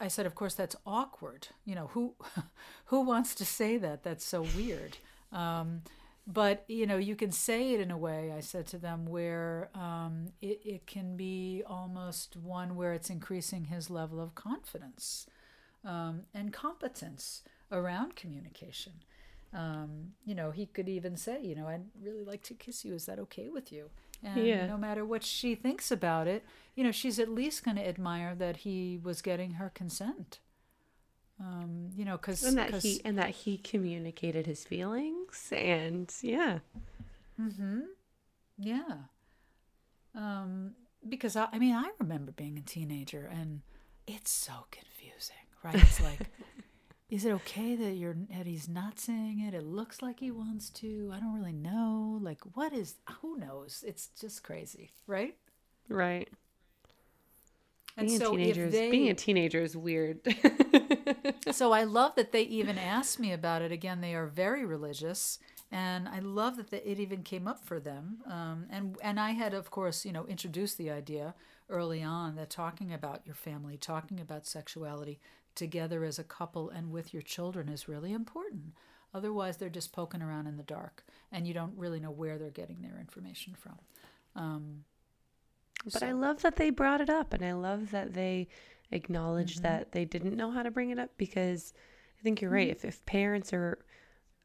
I 0.00 0.08
said, 0.08 0.24
of 0.24 0.34
course, 0.34 0.54
that's 0.54 0.76
awkward. 0.86 1.48
You 1.66 1.74
know, 1.74 1.88
who 1.88 2.14
who 2.86 3.02
wants 3.02 3.34
to 3.36 3.44
say 3.44 3.76
that? 3.76 4.02
That's 4.02 4.24
so 4.24 4.46
weird. 4.56 4.96
Um, 5.30 5.82
but 6.26 6.64
you 6.68 6.86
know, 6.86 6.96
you 6.96 7.14
can 7.14 7.32
say 7.32 7.74
it 7.74 7.80
in 7.80 7.90
a 7.90 7.98
way. 7.98 8.32
I 8.32 8.40
said 8.40 8.66
to 8.68 8.78
them 8.78 9.04
where 9.06 9.68
um, 9.74 10.32
it 10.40 10.62
it 10.64 10.86
can 10.86 11.16
be 11.16 11.62
almost 11.66 12.36
one 12.36 12.74
where 12.74 12.94
it's 12.94 13.10
increasing 13.10 13.66
his 13.66 13.90
level 13.90 14.20
of 14.20 14.34
confidence 14.34 15.26
um, 15.84 16.22
and 16.34 16.52
competence 16.52 17.42
around 17.70 18.16
communication 18.16 18.92
um, 19.54 20.12
you 20.24 20.34
know, 20.34 20.50
he 20.50 20.66
could 20.66 20.88
even 20.88 21.16
say, 21.16 21.42
you 21.42 21.54
know, 21.54 21.68
I'd 21.68 21.84
really 22.02 22.24
like 22.24 22.42
to 22.44 22.54
kiss 22.54 22.84
you. 22.84 22.94
Is 22.94 23.06
that 23.06 23.18
okay 23.18 23.48
with 23.48 23.70
you? 23.70 23.90
And 24.24 24.46
yeah. 24.46 24.66
no 24.66 24.76
matter 24.76 25.04
what 25.04 25.24
she 25.24 25.54
thinks 25.54 25.90
about 25.90 26.28
it, 26.28 26.44
you 26.74 26.84
know, 26.84 26.92
she's 26.92 27.18
at 27.18 27.28
least 27.28 27.64
going 27.64 27.76
to 27.76 27.86
admire 27.86 28.34
that 28.36 28.58
he 28.58 28.98
was 29.02 29.20
getting 29.20 29.52
her 29.52 29.70
consent. 29.74 30.38
Um, 31.40 31.88
you 31.96 32.04
know, 32.04 32.16
because 32.16 32.44
and 32.44 32.56
that 32.56 32.70
cause, 32.70 32.82
he 32.82 33.00
and 33.04 33.18
that 33.18 33.30
he 33.30 33.58
communicated 33.58 34.46
his 34.46 34.64
feelings, 34.64 35.48
and 35.50 36.12
yeah, 36.22 36.58
mm-hmm, 37.40 37.80
yeah. 38.58 38.94
Um, 40.14 40.74
because 41.08 41.34
I, 41.34 41.48
I 41.52 41.58
mean, 41.58 41.74
I 41.74 41.90
remember 41.98 42.30
being 42.30 42.58
a 42.58 42.60
teenager, 42.60 43.28
and 43.32 43.62
it's 44.06 44.30
so 44.30 44.66
confusing, 44.70 45.34
right? 45.64 45.74
It's 45.74 46.00
like 46.00 46.20
is 47.12 47.26
it 47.26 47.30
okay 47.30 47.76
that 47.76 47.92
you're 47.92 48.16
that 48.30 48.46
he's 48.46 48.70
not 48.70 48.98
saying 48.98 49.40
it? 49.40 49.52
It 49.52 49.64
looks 49.64 50.00
like 50.00 50.20
he 50.20 50.30
wants 50.30 50.70
to. 50.70 51.12
I 51.14 51.20
don't 51.20 51.34
really 51.34 51.52
know. 51.52 52.18
Like 52.22 52.38
what 52.54 52.72
is 52.72 52.94
who 53.20 53.36
knows? 53.36 53.84
It's 53.86 54.08
just 54.18 54.42
crazy, 54.42 54.92
right? 55.06 55.36
Right. 55.90 56.30
And 57.98 58.08
being 58.08 58.18
so 58.18 58.32
a 58.32 58.36
teenager 58.38 58.64
is, 58.64 58.72
they, 58.72 58.90
being 58.90 59.10
a 59.10 59.14
teenager 59.14 59.60
is 59.60 59.76
weird. 59.76 60.20
so 61.50 61.72
I 61.72 61.84
love 61.84 62.14
that 62.14 62.32
they 62.32 62.44
even 62.44 62.78
asked 62.78 63.20
me 63.20 63.34
about 63.34 63.60
it. 63.60 63.70
Again, 63.70 64.00
they 64.00 64.14
are 64.14 64.26
very 64.26 64.64
religious, 64.64 65.38
and 65.70 66.08
I 66.08 66.20
love 66.20 66.56
that 66.56 66.70
the, 66.70 66.90
it 66.90 66.98
even 66.98 67.22
came 67.24 67.46
up 67.46 67.62
for 67.62 67.78
them. 67.78 68.22
Um, 68.26 68.64
and 68.70 68.96
and 69.02 69.20
I 69.20 69.32
had, 69.32 69.52
of 69.52 69.70
course, 69.70 70.06
you 70.06 70.12
know, 70.12 70.24
introduced 70.24 70.78
the 70.78 70.90
idea 70.90 71.34
early 71.68 72.02
on 72.02 72.36
that 72.36 72.48
talking 72.48 72.90
about 72.90 73.20
your 73.26 73.34
family, 73.34 73.76
talking 73.76 74.18
about 74.18 74.46
sexuality, 74.46 75.20
together 75.54 76.04
as 76.04 76.18
a 76.18 76.24
couple 76.24 76.70
and 76.70 76.90
with 76.90 77.12
your 77.12 77.22
children 77.22 77.68
is 77.68 77.88
really 77.88 78.12
important. 78.12 78.74
Otherwise, 79.14 79.56
they're 79.56 79.68
just 79.68 79.92
poking 79.92 80.22
around 80.22 80.46
in 80.46 80.56
the 80.56 80.62
dark 80.62 81.04
and 81.30 81.46
you 81.46 81.54
don't 81.54 81.76
really 81.76 82.00
know 82.00 82.10
where 82.10 82.38
they're 82.38 82.50
getting 82.50 82.80
their 82.80 82.98
information 82.98 83.54
from. 83.54 83.78
Um, 84.34 84.84
but 85.84 86.00
so. 86.00 86.06
I 86.06 86.12
love 86.12 86.42
that 86.42 86.56
they 86.56 86.70
brought 86.70 87.00
it 87.00 87.10
up 87.10 87.32
and 87.32 87.44
I 87.44 87.52
love 87.52 87.90
that 87.90 88.14
they 88.14 88.48
acknowledged 88.90 89.58
mm-hmm. 89.58 89.74
that 89.74 89.92
they 89.92 90.04
didn't 90.04 90.36
know 90.36 90.50
how 90.50 90.62
to 90.62 90.70
bring 90.70 90.90
it 90.90 90.98
up 90.98 91.10
because 91.16 91.74
I 92.18 92.22
think 92.22 92.40
you're 92.40 92.50
right. 92.50 92.68
Mm-hmm. 92.68 92.88
If, 92.88 92.96
if 92.96 93.06
parents 93.06 93.52
are, 93.52 93.78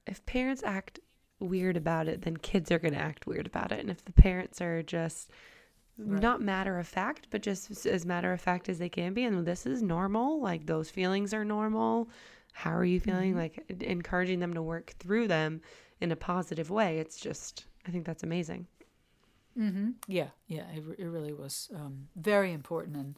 if 0.06 0.26
parents 0.26 0.64
act 0.64 1.00
weird 1.40 1.78
about 1.78 2.08
it, 2.08 2.24
then 2.24 2.38
kids 2.38 2.72
are 2.72 2.80
going 2.80 2.94
to 2.94 3.00
act 3.00 3.28
weird 3.28 3.46
about 3.46 3.72
it. 3.72 3.80
And 3.80 3.90
if 3.90 4.04
the 4.04 4.14
parents 4.14 4.62
are 4.62 4.82
just, 4.84 5.30
Right. 5.98 6.22
not 6.22 6.42
matter 6.42 6.78
of 6.78 6.88
fact, 6.88 7.28
but 7.32 7.42
just 7.42 7.86
as 7.86 8.06
matter 8.06 8.32
of 8.32 8.40
fact 8.40 8.70
as 8.70 8.78
they 8.78 8.90
can 8.90 9.14
be. 9.14 9.24
And 9.24 9.46
this 9.46 9.66
is 9.66 9.82
normal. 9.82 10.42
Like 10.42 10.66
those 10.66 10.90
feelings 10.90 11.34
are 11.34 11.46
normal. 11.46 12.10
How 12.54 12.76
are 12.76 12.86
you 12.86 13.00
feeling? 13.00 13.32
Mm-hmm. 13.32 13.40
Like 13.40 13.82
encouraging 13.82 14.40
them 14.40 14.54
to 14.54 14.62
work 14.62 14.94
through 15.00 15.28
them 15.28 15.62
in 16.00 16.12
a 16.12 16.16
positive 16.16 16.70
way. 16.70 17.00
It's 17.00 17.20
just, 17.20 17.66
I 17.88 17.92
think 17.92 18.06
that's 18.06 18.24
amazing. 18.24 18.68
Mm-hmm. 19.58 19.92
Yeah, 20.08 20.28
yeah, 20.46 20.66
it, 20.74 20.84
it 21.00 21.06
really 21.08 21.34
was 21.34 21.70
um, 21.74 22.10
very 22.16 22.54
important, 22.54 22.96
and 22.96 23.16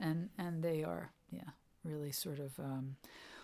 and 0.00 0.30
and 0.38 0.62
they 0.62 0.82
are, 0.82 1.12
yeah, 1.30 1.50
really 1.84 2.12
sort 2.12 2.38
of 2.38 2.58
um, 2.58 2.96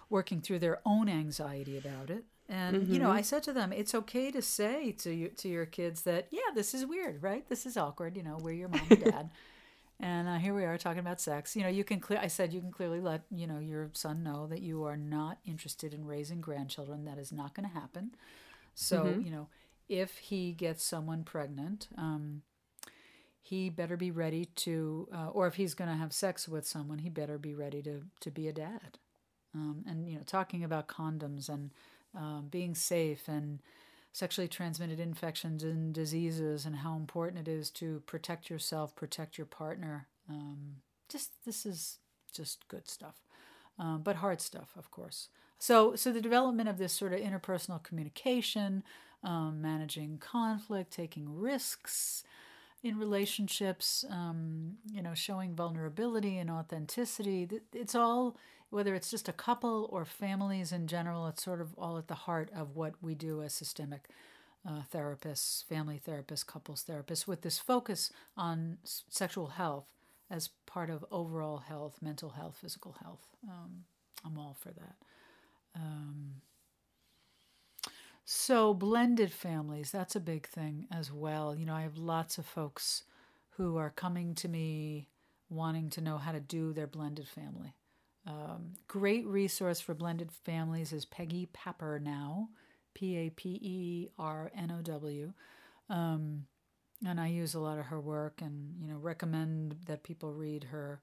working 0.09 0.41
through 0.41 0.61
their 0.61 0.81
own 0.87 1.11
anxiety 1.11 1.77
about 1.77 2.09
it, 2.09 2.25
and 2.49 2.77
mm-hmm. 2.77 2.93
you 2.93 2.99
know, 2.99 3.11
I 3.11 3.19
mm-hmm. 3.19 3.25
said 3.25 3.43
to 3.45 3.53
them, 3.53 3.73
it's 3.73 3.95
okay 3.95 4.31
to 4.31 4.41
say 4.41 4.93
to 4.93 5.13
you 5.13 5.29
to 5.29 5.49
your 5.49 5.67
kids 5.67 6.03
that, 6.03 6.29
yeah, 6.31 6.51
this 6.55 6.73
is 6.73 6.87
weird, 6.87 7.23
right? 7.23 7.47
This 7.49 7.67
is 7.67 7.77
awkward. 7.77 8.17
You 8.17 8.23
know, 8.23 8.39
we're 8.41 8.55
your 8.55 8.69
mom 8.69 8.87
and 8.89 9.05
dad, 9.05 9.31
and 10.01 10.29
uh, 10.29 10.37
here 10.37 10.55
we 10.55 10.65
are 10.65 10.79
talking 10.79 11.01
about 11.01 11.21
sex. 11.21 11.55
You 11.55 11.63
know, 11.63 11.69
you 11.69 11.85
can 11.85 12.01
clear. 12.01 12.19
I 12.23 12.29
said 12.29 12.53
you 12.53 12.61
can 12.61 12.73
clearly 12.73 13.01
let 13.01 13.23
you 13.31 13.47
know 13.47 13.59
your 13.59 13.91
son 13.93 14.23
know 14.23 14.47
that 14.47 14.63
you 14.63 14.85
are 14.85 14.97
not 14.97 15.39
interested 15.45 15.93
in 15.93 16.07
raising 16.07 16.41
grandchildren. 16.41 17.05
That 17.05 17.19
is 17.19 17.33
not 17.33 17.55
going 17.55 17.69
to 17.69 17.75
happen. 17.75 18.13
So 18.75 19.05
mm-hmm. 19.05 19.21
you 19.21 19.31
know, 19.31 19.49
if 19.89 20.17
he 20.17 20.53
gets 20.53 20.83
someone 20.83 21.25
pregnant, 21.25 21.89
um, 21.99 22.43
he 23.43 23.69
better 23.69 23.97
be 23.97 24.11
ready 24.11 24.45
to, 24.45 25.09
uh, 25.15 25.29
or 25.29 25.47
if 25.47 25.55
he's 25.55 25.75
going 25.75 25.91
to 25.91 25.97
have 25.97 26.13
sex 26.13 26.49
with 26.49 26.67
someone, 26.67 26.99
he 26.99 27.09
better 27.09 27.37
be 27.37 27.55
ready 27.55 27.83
to 27.83 28.05
to 28.21 28.31
be 28.31 28.49
a 28.49 28.53
dad. 28.55 28.99
Um, 29.55 29.85
and 29.87 30.09
you 30.09 30.17
know, 30.17 30.23
talking 30.25 30.65
about 30.65 30.89
condoms 30.89 31.51
and 31.51 31.73
um, 32.15 32.49
being 32.51 32.75
safe 32.75 33.29
and 33.29 33.61
sexually 34.13 34.49
transmitted 34.49 34.99
infections 34.99 35.63
and 35.63 35.95
diseases 35.95 36.67
and 36.67 36.77
how 36.77 36.97
important 36.97 37.47
it 37.47 37.51
is 37.51 37.71
to 37.71 38.03
protect 38.07 38.51
yourself, 38.51 38.95
protect 38.97 39.39
your 39.39 39.47
partner. 39.47 40.09
Um, 40.29 40.77
just 41.09 41.45
this 41.45 41.65
is 41.65 41.99
just 42.33 42.67
good 42.69 42.89
stuff, 42.89 43.17
um, 43.79 44.03
but 44.03 44.17
hard 44.17 44.41
stuff, 44.41 44.71
of 44.77 44.91
course. 44.91 45.29
So, 45.59 45.97
so 45.97 46.13
the 46.13 46.21
development 46.21 46.69
of 46.69 46.79
this 46.79 46.93
sort 46.93 47.13
of 47.13 47.21
interpersonal 47.21 47.83
communication, 47.83 48.83
um, 49.25 49.61
managing 49.61 50.19
conflict, 50.19 50.93
taking 50.93 51.39
risks 51.41 52.23
in 52.83 52.97
relationships, 52.97 54.05
um, 54.09 54.77
you 54.93 55.03
know, 55.03 55.15
showing 55.15 55.55
vulnerability 55.55 56.39
and 56.39 56.51
authenticity. 56.51 57.49
It's 57.73 57.95
all 57.95 58.37
whether 58.71 58.95
it's 58.95 59.11
just 59.11 59.29
a 59.29 59.33
couple 59.33 59.89
or 59.93 60.05
families 60.05 60.73
in 60.73 60.87
general, 60.87 61.27
it's 61.27 61.43
sort 61.43 61.61
of 61.61 61.75
all 61.79 61.99
at 61.99 62.09
the 62.09 62.15
heart 62.15 62.51
of 62.55 62.77
what 62.77 62.95
we 63.03 63.15
do 63.15 63.43
as 63.43 63.55
systemic 63.55 64.09
uh, 64.69 64.83
therapists, 64.93 65.65
family 65.65 66.01
therapists, 66.07 66.47
couples 66.47 66.85
therapists, 66.89 67.27
with 67.27 67.43
this 67.43 67.59
focus 67.59 68.11
on 68.37 68.79
s- 68.85 69.05
sexual 69.09 69.49
health 69.49 69.87
as 70.31 70.49
part 70.67 70.91
of 70.91 71.05
overall 71.11 71.59
health, 71.59 71.99
mental 72.03 72.31
health, 72.31 72.59
physical 72.61 72.97
health. 73.03 73.27
Um, 73.49 73.85
I'm 74.25 74.39
all 74.39 74.57
for 74.61 74.71
that. 74.73 74.97
Um, 75.75 76.43
so, 78.25 78.75
blended 78.75 79.33
families, 79.33 79.91
that's 79.91 80.15
a 80.15 80.21
big 80.21 80.47
thing 80.47 80.87
as 80.91 81.11
well. 81.11 81.55
You 81.57 81.65
know, 81.65 81.75
I 81.75 81.83
have 81.83 81.97
lots 81.97 82.37
of 82.39 82.45
folks 82.47 83.05
who 83.57 83.77
are 83.79 83.91
coming 83.91 84.35
to 84.37 84.49
me 84.49 85.09
wanting 85.49 85.89
to 85.91 86.01
know 86.03 86.19
how 86.19 86.33
to 86.33 86.41
do 86.41 86.73
their 86.73 86.87
blended 86.87 87.27
family. 87.27 87.75
Um, 88.29 88.75
great 88.87 89.27
resource 89.27 89.81
for 89.81 89.95
blended 89.95 90.31
families 90.31 90.93
is 90.93 91.07
Peggy 91.07 91.49
Papernow, 91.57 92.49
P 92.93 93.17
A 93.17 93.31
P 93.31 93.59
E 93.63 94.09
R 94.19 94.51
N 94.55 94.71
O 94.71 94.83
W. 94.83 95.33
Um, 95.89 96.45
and 97.07 97.19
I 97.21 97.29
use 97.29 97.55
a 97.55 97.61
lot 97.61 97.79
of 97.79 97.87
her 97.87 98.01
work 98.01 98.41
and, 98.43 98.75
you 98.81 98.89
know, 98.89 98.99
recommend 98.99 99.77
that 99.87 100.03
people 100.03 100.33
read 100.33 100.65
her. 100.65 101.01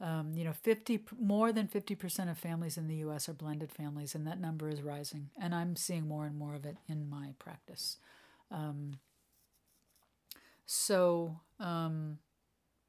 Um, 0.00 0.32
you 0.34 0.44
know, 0.44 0.52
50 0.52 1.04
more 1.18 1.52
than 1.52 1.68
50% 1.68 2.30
of 2.30 2.36
families 2.36 2.76
in 2.76 2.88
the 2.88 2.96
US 2.96 3.28
are 3.28 3.34
blended 3.34 3.70
families, 3.70 4.14
and 4.14 4.26
that 4.26 4.40
number 4.40 4.68
is 4.68 4.82
rising. 4.82 5.30
And 5.40 5.54
I'm 5.54 5.76
seeing 5.76 6.08
more 6.08 6.26
and 6.26 6.36
more 6.36 6.54
of 6.54 6.66
it 6.66 6.76
in 6.88 7.08
my 7.08 7.34
practice. 7.38 7.98
Um, 8.50 8.98
so, 10.66 11.40
um, 11.60 12.18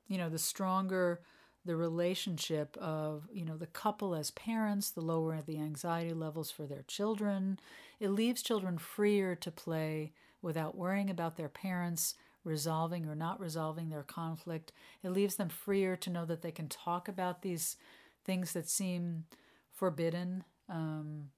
you 0.08 0.18
know, 0.18 0.30
the 0.30 0.40
stronger 0.40 1.22
the 1.68 1.76
relationship 1.76 2.76
of, 2.78 3.28
you 3.32 3.46
know, 3.46 3.58
the 3.58 3.68
couple 3.68 4.16
as 4.16 4.32
parents, 4.32 4.90
the 4.90 5.02
lower 5.02 5.42
the 5.46 5.60
anxiety 5.60 6.14
levels 6.14 6.50
for 6.50 6.66
their 6.66 6.84
children, 6.88 7.60
it 8.00 8.10
leaves 8.10 8.42
children 8.42 8.78
freer 8.78 9.36
to 9.36 9.52
play 9.52 10.14
without 10.42 10.76
worrying 10.76 11.10
about 11.10 11.36
their 11.36 11.50
parents 11.50 12.16
resolving 12.44 13.06
or 13.06 13.16
not 13.16 13.40
resolving 13.40 13.90
their 13.90 14.04
conflict. 14.04 14.72
It 15.04 15.10
leaves 15.10 15.36
them 15.36 15.50
freer 15.50 15.96
to 15.98 16.10
know 16.10 16.26
that 16.26 16.42
they 16.42 16.52
can 16.52 16.70
talk 16.70 17.08
about 17.08 17.42
these 17.42 17.76
things 18.24 18.54
that 18.54 18.70
seem 18.70 19.26
forbidden. 19.74 20.46
Um, 20.70 21.32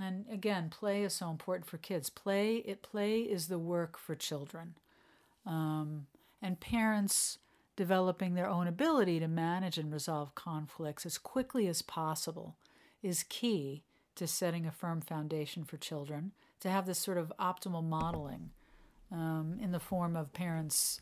and 0.00 0.24
again, 0.30 0.70
play 0.70 1.02
is 1.02 1.12
so 1.12 1.30
important 1.30 1.68
for 1.68 1.76
kids. 1.76 2.08
Play 2.08 2.56
it 2.56 2.82
play 2.82 3.20
is 3.20 3.48
the 3.48 3.58
work 3.58 3.98
for 3.98 4.14
children. 4.14 4.74
Um, 5.44 6.06
and 6.40 6.58
parents 6.58 7.38
developing 7.78 8.34
their 8.34 8.48
own 8.48 8.66
ability 8.66 9.20
to 9.20 9.28
manage 9.28 9.78
and 9.78 9.92
resolve 9.92 10.34
conflicts 10.34 11.06
as 11.06 11.16
quickly 11.16 11.68
as 11.68 11.80
possible 11.80 12.56
is 13.04 13.22
key 13.28 13.84
to 14.16 14.26
setting 14.26 14.66
a 14.66 14.72
firm 14.72 15.00
foundation 15.00 15.62
for 15.62 15.76
children 15.76 16.32
to 16.58 16.68
have 16.68 16.86
this 16.86 16.98
sort 16.98 17.16
of 17.16 17.32
optimal 17.38 17.84
modeling 17.84 18.50
um, 19.12 19.56
in 19.62 19.70
the 19.70 19.78
form 19.78 20.16
of 20.16 20.32
parents 20.32 21.00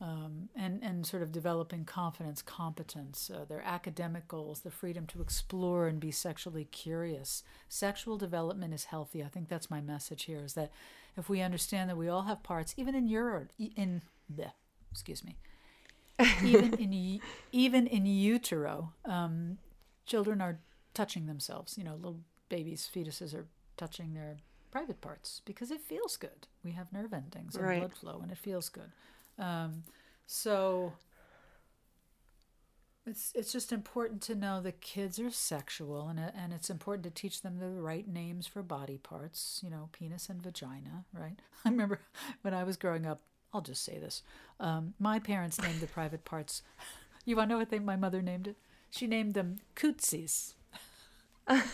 um, 0.00 0.48
and, 0.54 0.80
and 0.80 1.04
sort 1.04 1.24
of 1.24 1.32
developing 1.32 1.84
confidence, 1.84 2.40
competence, 2.40 3.28
uh, 3.28 3.44
their 3.44 3.62
academic 3.62 4.28
goals, 4.28 4.60
the 4.60 4.70
freedom 4.70 5.06
to 5.06 5.20
explore 5.20 5.88
and 5.88 5.98
be 5.98 6.12
sexually 6.12 6.66
curious. 6.66 7.42
Sexual 7.68 8.16
development 8.16 8.72
is 8.72 8.84
healthy. 8.84 9.24
I 9.24 9.28
think 9.28 9.48
that's 9.48 9.72
my 9.72 9.80
message 9.80 10.26
here 10.26 10.44
is 10.44 10.52
that 10.52 10.70
if 11.16 11.28
we 11.28 11.40
understand 11.40 11.90
that 11.90 11.96
we 11.96 12.08
all 12.08 12.22
have 12.22 12.44
parts, 12.44 12.74
even 12.76 12.94
in 12.94 13.08
your, 13.08 13.48
in, 13.58 14.02
the, 14.30 14.52
excuse 14.92 15.24
me, 15.24 15.36
even 16.42 16.74
in 16.78 17.20
even 17.52 17.86
in 17.86 18.06
utero, 18.06 18.92
um, 19.04 19.58
children 20.06 20.40
are 20.40 20.58
touching 20.94 21.26
themselves. 21.26 21.76
You 21.76 21.84
know, 21.84 21.94
little 21.94 22.20
babies, 22.48 22.88
fetuses 22.92 23.34
are 23.34 23.46
touching 23.76 24.14
their 24.14 24.38
private 24.70 25.00
parts 25.00 25.42
because 25.44 25.70
it 25.70 25.80
feels 25.80 26.16
good. 26.16 26.46
We 26.64 26.72
have 26.72 26.92
nerve 26.92 27.12
endings 27.12 27.56
and 27.56 27.64
right. 27.64 27.80
blood 27.80 27.94
flow, 27.94 28.20
and 28.22 28.30
it 28.30 28.38
feels 28.38 28.68
good. 28.68 28.90
Um, 29.38 29.84
so 30.26 30.92
it's 33.06 33.32
it's 33.34 33.52
just 33.52 33.72
important 33.72 34.20
to 34.22 34.34
know 34.34 34.60
that 34.60 34.80
kids 34.80 35.20
are 35.20 35.30
sexual, 35.30 36.08
and 36.08 36.18
and 36.18 36.52
it's 36.52 36.70
important 36.70 37.04
to 37.04 37.10
teach 37.10 37.42
them 37.42 37.58
the 37.58 37.70
right 37.70 38.08
names 38.08 38.46
for 38.46 38.62
body 38.62 38.98
parts. 38.98 39.60
You 39.62 39.70
know, 39.70 39.88
penis 39.92 40.28
and 40.28 40.42
vagina. 40.42 41.04
Right. 41.12 41.38
I 41.64 41.70
remember 41.70 42.00
when 42.42 42.52
I 42.52 42.64
was 42.64 42.76
growing 42.76 43.06
up, 43.06 43.22
I'll 43.56 43.62
just 43.62 43.84
say 43.84 43.98
this. 43.98 44.22
Um, 44.60 44.92
my 44.98 45.18
parents 45.18 45.60
named 45.60 45.80
the 45.80 45.86
private 45.86 46.24
parts. 46.24 46.62
You 47.28 47.34
want 47.34 47.48
to 47.48 47.54
know 47.54 47.58
what 47.58 47.70
they, 47.70 47.80
my 47.80 47.96
mother 47.96 48.22
named 48.22 48.46
it? 48.46 48.56
She 48.88 49.08
named 49.08 49.34
them 49.34 49.56
cootsies. 49.74 50.54
and 51.48 51.64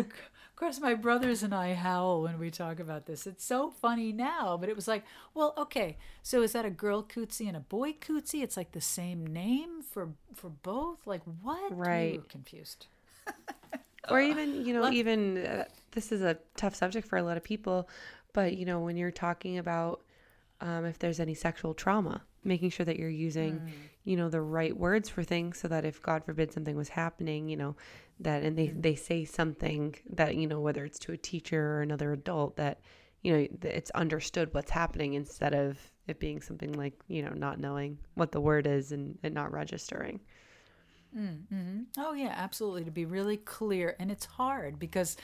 of 0.00 0.06
course, 0.54 0.80
my 0.80 0.94
brothers 0.94 1.42
and 1.42 1.52
I 1.52 1.74
howl 1.74 2.22
when 2.22 2.38
we 2.38 2.52
talk 2.52 2.78
about 2.78 3.06
this. 3.06 3.26
It's 3.26 3.44
so 3.44 3.70
funny 3.70 4.12
now, 4.12 4.56
but 4.56 4.68
it 4.68 4.76
was 4.76 4.86
like, 4.86 5.02
well, 5.34 5.54
okay, 5.58 5.96
so 6.22 6.40
is 6.42 6.52
that 6.52 6.64
a 6.64 6.70
girl 6.70 7.02
cootsie 7.02 7.48
and 7.48 7.56
a 7.56 7.60
boy 7.60 7.94
cootsie? 7.94 8.44
It's 8.44 8.56
like 8.56 8.70
the 8.70 8.80
same 8.80 9.26
name 9.26 9.82
for 9.82 10.10
for 10.36 10.50
both. 10.50 11.04
Like 11.04 11.22
what? 11.42 11.76
Right. 11.76 12.20
We 12.20 12.28
confused. 12.28 12.86
or 14.08 14.20
even 14.20 14.64
you 14.64 14.72
know, 14.72 14.88
even 14.88 15.44
uh, 15.44 15.64
this 15.90 16.12
is 16.12 16.22
a 16.22 16.38
tough 16.56 16.76
subject 16.76 17.08
for 17.08 17.16
a 17.16 17.24
lot 17.24 17.36
of 17.36 17.42
people, 17.42 17.88
but 18.32 18.56
you 18.56 18.66
know, 18.66 18.78
when 18.78 18.96
you're 18.96 19.10
talking 19.10 19.58
about 19.58 20.02
um, 20.62 20.84
if 20.84 20.98
there's 20.98 21.20
any 21.20 21.34
sexual 21.34 21.74
trauma, 21.74 22.22
making 22.44 22.70
sure 22.70 22.86
that 22.86 22.98
you're 22.98 23.10
using, 23.10 23.54
mm. 23.54 23.70
you 24.04 24.16
know, 24.16 24.28
the 24.28 24.40
right 24.40 24.76
words 24.76 25.08
for 25.08 25.24
things 25.24 25.58
so 25.58 25.68
that 25.68 25.84
if 25.84 26.00
God 26.00 26.24
forbid 26.24 26.52
something 26.52 26.76
was 26.76 26.88
happening, 26.88 27.48
you 27.48 27.56
know, 27.56 27.76
that 28.20 28.44
and 28.44 28.56
they 28.56 28.68
mm. 28.68 28.80
they 28.80 28.94
say 28.94 29.24
something 29.24 29.96
that 30.10 30.36
you 30.36 30.46
know 30.46 30.60
whether 30.60 30.84
it's 30.84 31.00
to 31.00 31.12
a 31.12 31.16
teacher 31.16 31.60
or 31.60 31.82
another 31.82 32.12
adult 32.12 32.56
that 32.56 32.80
you 33.22 33.32
know 33.32 33.48
it's 33.62 33.90
understood 33.90 34.54
what's 34.54 34.70
happening 34.70 35.14
instead 35.14 35.52
of 35.52 35.78
it 36.06 36.20
being 36.20 36.40
something 36.40 36.72
like 36.74 36.94
you 37.08 37.22
know 37.22 37.32
not 37.34 37.58
knowing 37.58 37.98
what 38.14 38.30
the 38.30 38.40
word 38.40 38.66
is 38.66 38.92
and, 38.92 39.18
and 39.22 39.34
not 39.34 39.52
registering. 39.52 40.20
Mm, 41.16 41.40
mm-hmm. 41.52 41.80
Oh 41.98 42.12
yeah, 42.12 42.32
absolutely. 42.36 42.84
To 42.84 42.90
be 42.90 43.04
really 43.04 43.36
clear, 43.36 43.96
and 43.98 44.10
it's 44.12 44.24
hard 44.24 44.78
because 44.78 45.16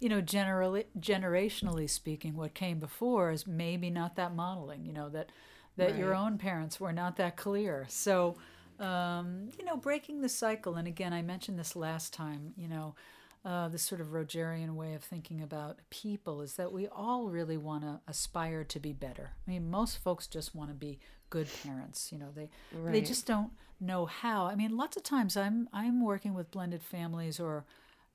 you 0.00 0.08
know, 0.08 0.20
generally, 0.20 0.84
generationally 0.98 1.88
speaking, 1.88 2.36
what 2.36 2.54
came 2.54 2.78
before 2.78 3.30
is 3.30 3.46
maybe 3.46 3.90
not 3.90 4.16
that 4.16 4.34
modeling. 4.34 4.84
You 4.84 4.92
know 4.92 5.08
that 5.10 5.30
that 5.76 5.90
right. 5.90 5.98
your 5.98 6.14
own 6.14 6.38
parents 6.38 6.80
were 6.80 6.92
not 6.92 7.16
that 7.16 7.36
clear. 7.36 7.86
So, 7.88 8.36
um, 8.78 9.48
you 9.58 9.64
know, 9.64 9.76
breaking 9.76 10.20
the 10.20 10.28
cycle. 10.28 10.76
And 10.76 10.88
again, 10.88 11.12
I 11.12 11.22
mentioned 11.22 11.58
this 11.58 11.76
last 11.76 12.12
time. 12.12 12.52
You 12.56 12.68
know, 12.68 12.94
uh, 13.44 13.68
this 13.68 13.82
sort 13.82 14.00
of 14.00 14.08
Rogerian 14.08 14.74
way 14.74 14.94
of 14.94 15.04
thinking 15.04 15.40
about 15.40 15.78
people 15.88 16.42
is 16.42 16.54
that 16.54 16.72
we 16.72 16.88
all 16.88 17.28
really 17.28 17.56
want 17.56 17.84
to 17.84 18.00
aspire 18.08 18.64
to 18.64 18.80
be 18.80 18.92
better. 18.92 19.30
I 19.46 19.50
mean, 19.50 19.70
most 19.70 19.98
folks 19.98 20.26
just 20.26 20.54
want 20.54 20.70
to 20.70 20.74
be 20.74 20.98
good 21.30 21.48
parents. 21.62 22.10
You 22.12 22.18
know, 22.18 22.32
they 22.34 22.50
right. 22.72 22.92
they 22.92 23.00
just 23.00 23.26
don't 23.26 23.50
know 23.80 24.06
how. 24.06 24.46
I 24.46 24.56
mean, 24.56 24.76
lots 24.76 24.96
of 24.96 25.04
times 25.04 25.36
I'm 25.36 25.68
I'm 25.72 26.04
working 26.04 26.34
with 26.34 26.50
blended 26.50 26.82
families 26.82 27.38
or 27.38 27.64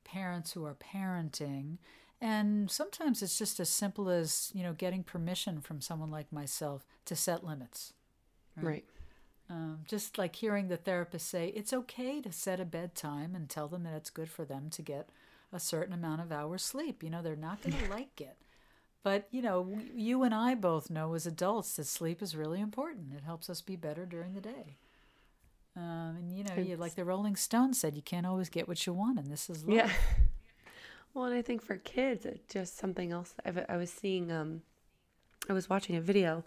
parents 0.03 0.53
who 0.53 0.65
are 0.65 0.75
parenting. 0.75 1.77
And 2.19 2.69
sometimes 2.69 3.23
it's 3.23 3.37
just 3.37 3.59
as 3.59 3.69
simple 3.69 4.09
as, 4.09 4.51
you 4.53 4.63
know, 4.63 4.73
getting 4.73 5.03
permission 5.03 5.59
from 5.61 5.81
someone 5.81 6.11
like 6.11 6.31
myself 6.31 6.85
to 7.05 7.15
set 7.15 7.43
limits. 7.43 7.93
Right. 8.55 8.65
right. 8.65 8.85
Um, 9.49 9.79
just 9.87 10.17
like 10.17 10.35
hearing 10.35 10.69
the 10.69 10.77
therapist 10.77 11.27
say 11.27 11.47
it's 11.49 11.73
okay 11.73 12.21
to 12.21 12.31
set 12.31 12.61
a 12.61 12.65
bedtime 12.65 13.35
and 13.35 13.49
tell 13.49 13.67
them 13.67 13.83
that 13.83 13.95
it's 13.95 14.09
good 14.09 14.29
for 14.29 14.45
them 14.45 14.69
to 14.69 14.81
get 14.81 15.09
a 15.51 15.59
certain 15.59 15.93
amount 15.93 16.21
of 16.21 16.31
hours 16.31 16.63
sleep. 16.63 17.03
You 17.03 17.09
know, 17.09 17.21
they're 17.21 17.35
not 17.35 17.61
going 17.61 17.75
to 17.83 17.89
like 17.89 18.21
it. 18.21 18.37
But, 19.03 19.27
you 19.31 19.41
know, 19.41 19.79
you 19.95 20.23
and 20.23 20.33
I 20.33 20.53
both 20.53 20.91
know 20.91 21.15
as 21.15 21.25
adults 21.25 21.75
that 21.75 21.87
sleep 21.87 22.21
is 22.21 22.35
really 22.35 22.61
important. 22.61 23.13
It 23.15 23.23
helps 23.23 23.49
us 23.49 23.59
be 23.59 23.75
better 23.75 24.05
during 24.05 24.35
the 24.35 24.41
day. 24.41 24.77
Um, 25.75 26.17
and 26.17 26.37
you 26.37 26.43
know, 26.43 26.55
you, 26.55 26.75
like 26.75 26.95
the 26.95 27.05
Rolling 27.05 27.35
Stones 27.35 27.79
said, 27.79 27.95
you 27.95 28.01
can't 28.01 28.25
always 28.25 28.49
get 28.49 28.67
what 28.67 28.85
you 28.85 28.93
want, 28.93 29.19
and 29.19 29.31
this 29.31 29.49
is 29.49 29.65
love. 29.65 29.75
yeah. 29.75 29.91
Well, 31.13 31.25
and 31.25 31.35
I 31.35 31.41
think 31.41 31.61
for 31.61 31.75
kids, 31.75 32.25
it's 32.25 32.53
just 32.53 32.77
something 32.77 33.11
else. 33.11 33.35
I've, 33.45 33.65
I 33.67 33.75
was 33.75 33.91
seeing, 33.91 34.31
um, 34.31 34.61
I 35.49 35.53
was 35.53 35.69
watching 35.69 35.97
a 35.97 36.01
video 36.01 36.45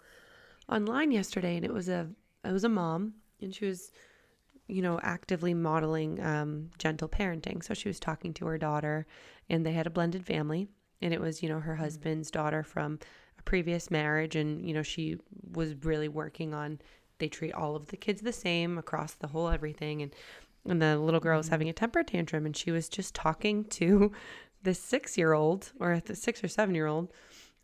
online 0.67 1.11
yesterday, 1.11 1.55
and 1.55 1.63
it 1.63 1.71
was 1.71 1.87
a, 1.87 2.07
it 2.43 2.51
was 2.51 2.63
a 2.63 2.69
mom, 2.69 3.13
and 3.41 3.53
she 3.53 3.65
was, 3.65 3.91
you 4.67 4.81
know, 4.81 4.99
actively 5.03 5.53
modeling 5.53 6.19
um, 6.23 6.71
gentle 6.79 7.07
parenting. 7.07 7.63
So 7.63 7.75
she 7.75 7.89
was 7.89 7.99
talking 7.99 8.33
to 8.35 8.47
her 8.47 8.57
daughter, 8.57 9.05
and 9.51 9.63
they 9.63 9.73
had 9.73 9.85
a 9.85 9.91
blended 9.91 10.25
family, 10.25 10.67
and 10.99 11.13
it 11.13 11.21
was, 11.21 11.43
you 11.43 11.49
know, 11.49 11.59
her 11.59 11.73
mm-hmm. 11.73 11.83
husband's 11.83 12.31
daughter 12.31 12.63
from 12.63 12.97
a 13.37 13.43
previous 13.43 13.91
marriage, 13.91 14.35
and 14.35 14.67
you 14.67 14.73
know, 14.73 14.83
she 14.83 15.17
was 15.53 15.75
really 15.83 16.07
working 16.07 16.55
on 16.55 16.79
they 17.17 17.27
treat 17.27 17.53
all 17.53 17.75
of 17.75 17.87
the 17.87 17.97
kids 17.97 18.21
the 18.21 18.33
same 18.33 18.77
across 18.77 19.13
the 19.13 19.27
whole 19.27 19.49
everything. 19.49 20.01
And 20.01 20.13
and 20.67 20.81
the 20.81 20.97
little 20.97 21.19
girl 21.19 21.37
was 21.37 21.47
mm-hmm. 21.47 21.53
having 21.53 21.69
a 21.69 21.73
temper 21.73 22.03
tantrum 22.03 22.45
and 22.45 22.57
she 22.57 22.71
was 22.71 22.89
just 22.89 23.13
talking 23.13 23.63
to 23.79 24.11
the 24.63 24.71
6-year-old 24.71 25.71
or 25.79 25.99
the 25.99 26.15
6 26.15 26.43
or 26.43 26.47
7-year-old 26.47 27.11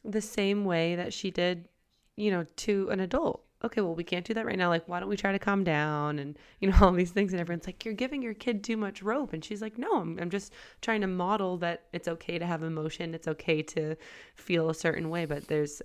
the 0.04 0.22
same 0.22 0.66
way 0.66 0.96
that 0.96 1.14
she 1.14 1.32
did 1.32 1.68
you 2.16 2.32
know 2.32 2.46
to 2.56 2.90
an 2.90 3.00
adult. 3.00 3.44
Okay 3.64 3.82
well 3.82 3.96
we 3.96 4.04
can't 4.04 4.26
do 4.26 4.34
that 4.34 4.46
right 4.46 4.58
now. 4.58 4.70
Like 4.70 4.88
why 4.88 5.00
don't 5.00 5.10
we 5.10 5.18
try 5.18 5.32
to 5.32 5.40
calm 5.40 5.64
down 5.64 6.20
and 6.20 6.38
you 6.60 6.70
know 6.70 6.78
all 6.82 6.92
these 6.92 7.12
things 7.12 7.32
and 7.34 7.40
everyone's 7.40 7.66
like 7.66 7.86
you're 7.86 7.94
giving 7.94 8.22
your 8.22 8.34
kid 8.34 8.64
too 8.64 8.78
much 8.78 9.02
rope. 9.02 9.34
And 9.34 9.44
she's 9.44 9.62
like 9.62 9.78
no 9.78 9.98
I'm, 9.98 10.20
I'm 10.20 10.30
just 10.30 10.54
trying 10.82 11.02
to 11.02 11.08
model 11.08 11.58
that 11.58 11.84
it's 11.94 12.08
okay 12.08 12.38
to 12.38 12.46
have 12.46 12.64
emotion. 12.64 13.14
It's 13.14 13.28
okay 13.28 13.62
to 13.64 13.96
feel 14.36 14.70
a 14.70 14.76
certain 14.76 15.10
way. 15.10 15.26
But 15.26 15.48
there's 15.48 15.82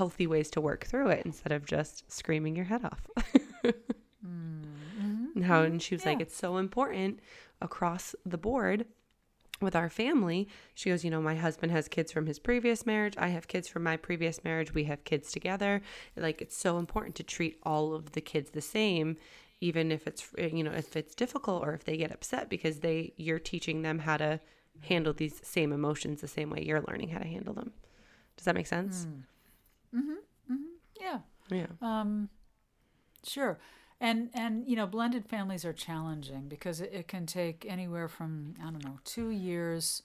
healthy 0.00 0.26
ways 0.26 0.48
to 0.48 0.62
work 0.62 0.86
through 0.86 1.08
it 1.08 1.26
instead 1.26 1.52
of 1.52 1.66
just 1.66 2.10
screaming 2.10 2.56
your 2.56 2.64
head 2.64 2.82
off. 2.86 3.02
mm-hmm. 4.24 5.26
And 5.34 5.44
and 5.44 5.82
she 5.82 5.94
was 5.94 6.04
yeah. 6.04 6.12
like, 6.12 6.22
it's 6.22 6.34
so 6.34 6.56
important 6.56 7.20
across 7.60 8.14
the 8.24 8.38
board 8.38 8.86
with 9.60 9.76
our 9.76 9.90
family, 9.90 10.48
she 10.74 10.88
goes, 10.88 11.04
you 11.04 11.10
know, 11.10 11.20
my 11.20 11.34
husband 11.34 11.70
has 11.70 11.86
kids 11.86 12.10
from 12.10 12.24
his 12.24 12.38
previous 12.38 12.86
marriage. 12.86 13.14
I 13.18 13.28
have 13.28 13.46
kids 13.46 13.68
from 13.68 13.82
my 13.82 13.98
previous 13.98 14.42
marriage. 14.42 14.72
We 14.72 14.84
have 14.84 15.04
kids 15.04 15.30
together. 15.30 15.82
Like 16.16 16.40
it's 16.40 16.56
so 16.56 16.78
important 16.78 17.14
to 17.16 17.22
treat 17.22 17.58
all 17.62 17.92
of 17.92 18.12
the 18.12 18.22
kids 18.22 18.50
the 18.50 18.62
same, 18.62 19.18
even 19.60 19.92
if 19.92 20.06
it's 20.06 20.26
you 20.38 20.64
know 20.64 20.72
if 20.72 20.96
it's 20.96 21.14
difficult 21.14 21.62
or 21.62 21.74
if 21.74 21.84
they 21.84 21.98
get 21.98 22.10
upset 22.10 22.48
because 22.48 22.80
they 22.80 23.12
you're 23.18 23.38
teaching 23.38 23.82
them 23.82 23.98
how 23.98 24.16
to 24.16 24.40
handle 24.80 25.12
these 25.12 25.40
same 25.44 25.72
emotions 25.72 26.22
the 26.22 26.28
same 26.28 26.48
way 26.48 26.64
you're 26.64 26.84
learning 26.88 27.10
how 27.10 27.18
to 27.18 27.28
handle 27.28 27.52
them. 27.52 27.72
Does 28.38 28.46
that 28.46 28.54
make 28.54 28.66
sense? 28.66 29.06
Mm-hmm. 29.94 30.52
Mm-hmm. 30.52 30.64
Yeah. 31.00 31.18
Yeah. 31.50 31.66
Um, 31.82 32.28
sure. 33.24 33.58
And 34.00 34.30
and 34.34 34.66
you 34.66 34.76
know, 34.76 34.86
blended 34.86 35.26
families 35.26 35.64
are 35.64 35.72
challenging 35.74 36.48
because 36.48 36.80
it, 36.80 36.90
it 36.92 37.08
can 37.08 37.26
take 37.26 37.66
anywhere 37.68 38.08
from 38.08 38.54
I 38.60 38.64
don't 38.70 38.84
know 38.84 38.98
two 39.04 39.30
years, 39.30 40.02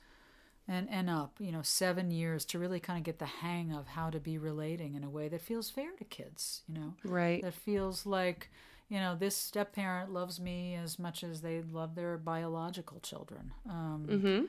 and 0.67 0.89
and 0.89 1.09
up. 1.09 1.35
You 1.39 1.51
know, 1.51 1.61
seven 1.61 2.11
years 2.11 2.45
to 2.45 2.59
really 2.59 2.79
kind 2.81 2.97
of 2.99 3.03
get 3.05 3.19
the 3.19 3.25
hang 3.25 3.73
of 3.73 3.87
how 3.89 4.09
to 4.09 4.19
be 4.19 4.37
relating 4.37 4.95
in 4.95 5.03
a 5.03 5.09
way 5.09 5.29
that 5.29 5.41
feels 5.41 5.69
fair 5.69 5.91
to 5.97 6.03
kids. 6.05 6.63
You 6.67 6.75
know, 6.75 6.93
Right. 7.03 7.41
that 7.43 7.53
feels 7.53 8.05
like 8.05 8.49
you 8.89 8.99
know 8.99 9.15
this 9.15 9.35
step 9.37 9.73
parent 9.73 10.11
loves 10.11 10.39
me 10.41 10.75
as 10.75 10.99
much 10.99 11.23
as 11.23 11.41
they 11.41 11.61
love 11.61 11.95
their 11.95 12.17
biological 12.17 12.99
children. 12.99 13.53
Um, 13.69 14.05
Mm-hmm. 14.09 14.45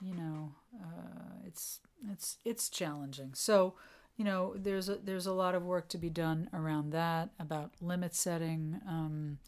you 0.00 0.14
know 0.14 0.52
uh, 0.82 1.46
it's 1.46 1.80
it's 2.12 2.36
it's 2.44 2.68
challenging 2.68 3.32
so 3.34 3.74
you 4.16 4.24
know 4.24 4.54
there's 4.56 4.88
a 4.88 4.96
there's 4.96 5.26
a 5.26 5.32
lot 5.32 5.54
of 5.54 5.62
work 5.62 5.88
to 5.88 5.98
be 5.98 6.10
done 6.10 6.48
around 6.52 6.90
that 6.90 7.30
about 7.38 7.72
limit 7.80 8.14
setting 8.14 8.80
um, 8.88 9.38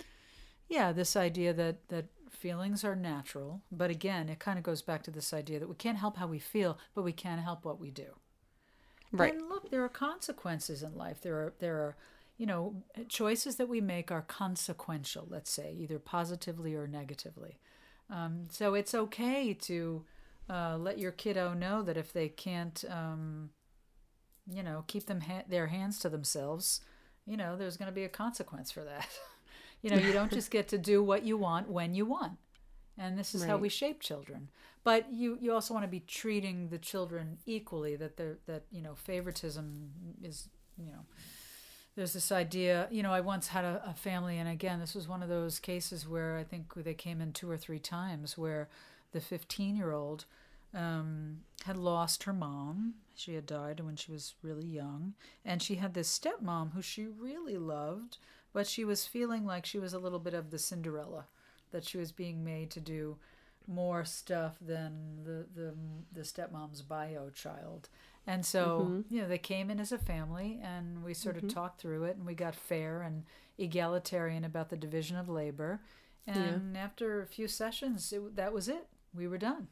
yeah 0.68 0.92
this 0.92 1.16
idea 1.16 1.52
that 1.52 1.88
that 1.88 2.06
feelings 2.30 2.84
are 2.84 2.94
natural 2.94 3.62
but 3.72 3.90
again 3.90 4.28
it 4.28 4.38
kind 4.38 4.58
of 4.58 4.64
goes 4.64 4.82
back 4.82 5.02
to 5.02 5.10
this 5.10 5.32
idea 5.32 5.58
that 5.58 5.68
we 5.68 5.74
can't 5.74 5.98
help 5.98 6.16
how 6.16 6.26
we 6.26 6.38
feel 6.38 6.78
but 6.94 7.02
we 7.02 7.12
can 7.12 7.38
help 7.38 7.64
what 7.64 7.80
we 7.80 7.90
do. 7.90 8.14
Right. 9.10 9.32
and 9.32 9.48
look 9.48 9.70
there 9.70 9.82
are 9.82 9.88
consequences 9.88 10.82
in 10.82 10.94
life. 10.94 11.22
There 11.22 11.36
are 11.36 11.54
there 11.60 11.76
are 11.76 11.96
you 12.36 12.46
know 12.46 12.82
choices 13.08 13.56
that 13.56 13.68
we 13.68 13.80
make 13.80 14.12
are 14.12 14.22
consequential 14.22 15.26
let's 15.30 15.50
say 15.50 15.74
either 15.78 15.98
positively 15.98 16.74
or 16.74 16.86
negatively. 16.86 17.58
Um, 18.10 18.44
so 18.50 18.74
it's 18.74 18.94
okay 18.94 19.54
to 19.54 20.04
uh, 20.48 20.76
let 20.78 20.98
your 20.98 21.12
kiddo 21.12 21.52
know 21.52 21.82
that 21.82 21.96
if 21.96 22.12
they 22.12 22.28
can't, 22.28 22.82
um, 22.88 23.50
you 24.50 24.62
know, 24.62 24.84
keep 24.86 25.06
them 25.06 25.22
ha- 25.22 25.44
their 25.48 25.68
hands 25.68 25.98
to 26.00 26.08
themselves, 26.08 26.80
you 27.26 27.36
know, 27.36 27.56
there's 27.56 27.76
going 27.76 27.90
to 27.90 27.94
be 27.94 28.04
a 28.04 28.08
consequence 28.08 28.70
for 28.70 28.84
that. 28.84 29.08
you 29.82 29.90
know, 29.90 29.96
you 29.96 30.12
don't 30.12 30.32
just 30.32 30.50
get 30.50 30.68
to 30.68 30.78
do 30.78 31.02
what 31.02 31.24
you 31.24 31.36
want 31.36 31.68
when 31.68 31.94
you 31.94 32.06
want, 32.06 32.38
and 32.96 33.18
this 33.18 33.34
is 33.34 33.44
how 33.44 33.56
we 33.56 33.68
shape 33.68 34.00
children. 34.00 34.48
But 34.84 35.12
you 35.12 35.38
you 35.40 35.52
also 35.52 35.74
want 35.74 35.84
to 35.84 35.90
be 35.90 36.00
treating 36.00 36.68
the 36.68 36.78
children 36.78 37.38
equally. 37.46 37.96
That 37.96 38.16
they're 38.16 38.38
that 38.46 38.62
you 38.70 38.82
know 38.82 38.94
favoritism 38.94 39.90
is 40.22 40.48
you 40.78 40.92
know 40.92 41.04
there's 41.96 42.12
this 42.12 42.30
idea 42.30 42.86
you 42.92 43.02
know 43.02 43.12
i 43.12 43.20
once 43.20 43.48
had 43.48 43.64
a, 43.64 43.82
a 43.84 43.92
family 43.92 44.38
and 44.38 44.48
again 44.48 44.78
this 44.78 44.94
was 44.94 45.08
one 45.08 45.20
of 45.20 45.28
those 45.28 45.58
cases 45.58 46.06
where 46.06 46.36
i 46.38 46.44
think 46.44 46.72
they 46.76 46.94
came 46.94 47.20
in 47.20 47.32
two 47.32 47.50
or 47.50 47.56
three 47.56 47.80
times 47.80 48.38
where 48.38 48.68
the 49.12 49.20
15 49.20 49.74
year 49.74 49.90
old 49.90 50.24
um, 50.74 51.38
had 51.64 51.76
lost 51.76 52.24
her 52.24 52.32
mom 52.32 52.94
she 53.14 53.34
had 53.34 53.46
died 53.46 53.80
when 53.80 53.96
she 53.96 54.12
was 54.12 54.34
really 54.42 54.66
young 54.66 55.14
and 55.44 55.62
she 55.62 55.76
had 55.76 55.94
this 55.94 56.18
stepmom 56.18 56.72
who 56.72 56.82
she 56.82 57.06
really 57.06 57.56
loved 57.56 58.18
but 58.52 58.66
she 58.66 58.84
was 58.84 59.06
feeling 59.06 59.44
like 59.44 59.64
she 59.66 59.78
was 59.78 59.92
a 59.92 59.98
little 59.98 60.18
bit 60.18 60.34
of 60.34 60.50
the 60.50 60.58
cinderella 60.58 61.24
that 61.70 61.84
she 61.84 61.98
was 61.98 62.12
being 62.12 62.44
made 62.44 62.70
to 62.70 62.80
do 62.80 63.16
more 63.66 64.04
stuff 64.04 64.56
than 64.60 64.92
the 65.24 65.46
the, 65.54 65.74
the 66.12 66.22
stepmom's 66.22 66.82
bio 66.82 67.28
child 67.30 67.88
and 68.28 68.44
so, 68.44 69.04
you 69.08 69.22
know, 69.22 69.26
they 69.26 69.38
came 69.38 69.70
in 69.70 69.80
as 69.80 69.90
a 69.90 69.96
family 69.96 70.60
and 70.62 71.02
we 71.02 71.14
sort 71.14 71.38
of 71.38 71.48
talked 71.48 71.80
through 71.80 72.04
it 72.04 72.16
and 72.16 72.26
we 72.26 72.34
got 72.34 72.54
fair 72.54 73.00
and 73.00 73.24
egalitarian 73.56 74.44
about 74.44 74.68
the 74.68 74.76
division 74.76 75.16
of 75.16 75.30
labor. 75.30 75.80
And 76.26 76.76
after 76.76 77.22
a 77.22 77.26
few 77.26 77.48
sessions, 77.48 78.12
it, 78.12 78.36
that 78.36 78.52
was 78.52 78.68
it. 78.68 78.86
We 79.14 79.26
were 79.26 79.38
done. 79.38 79.68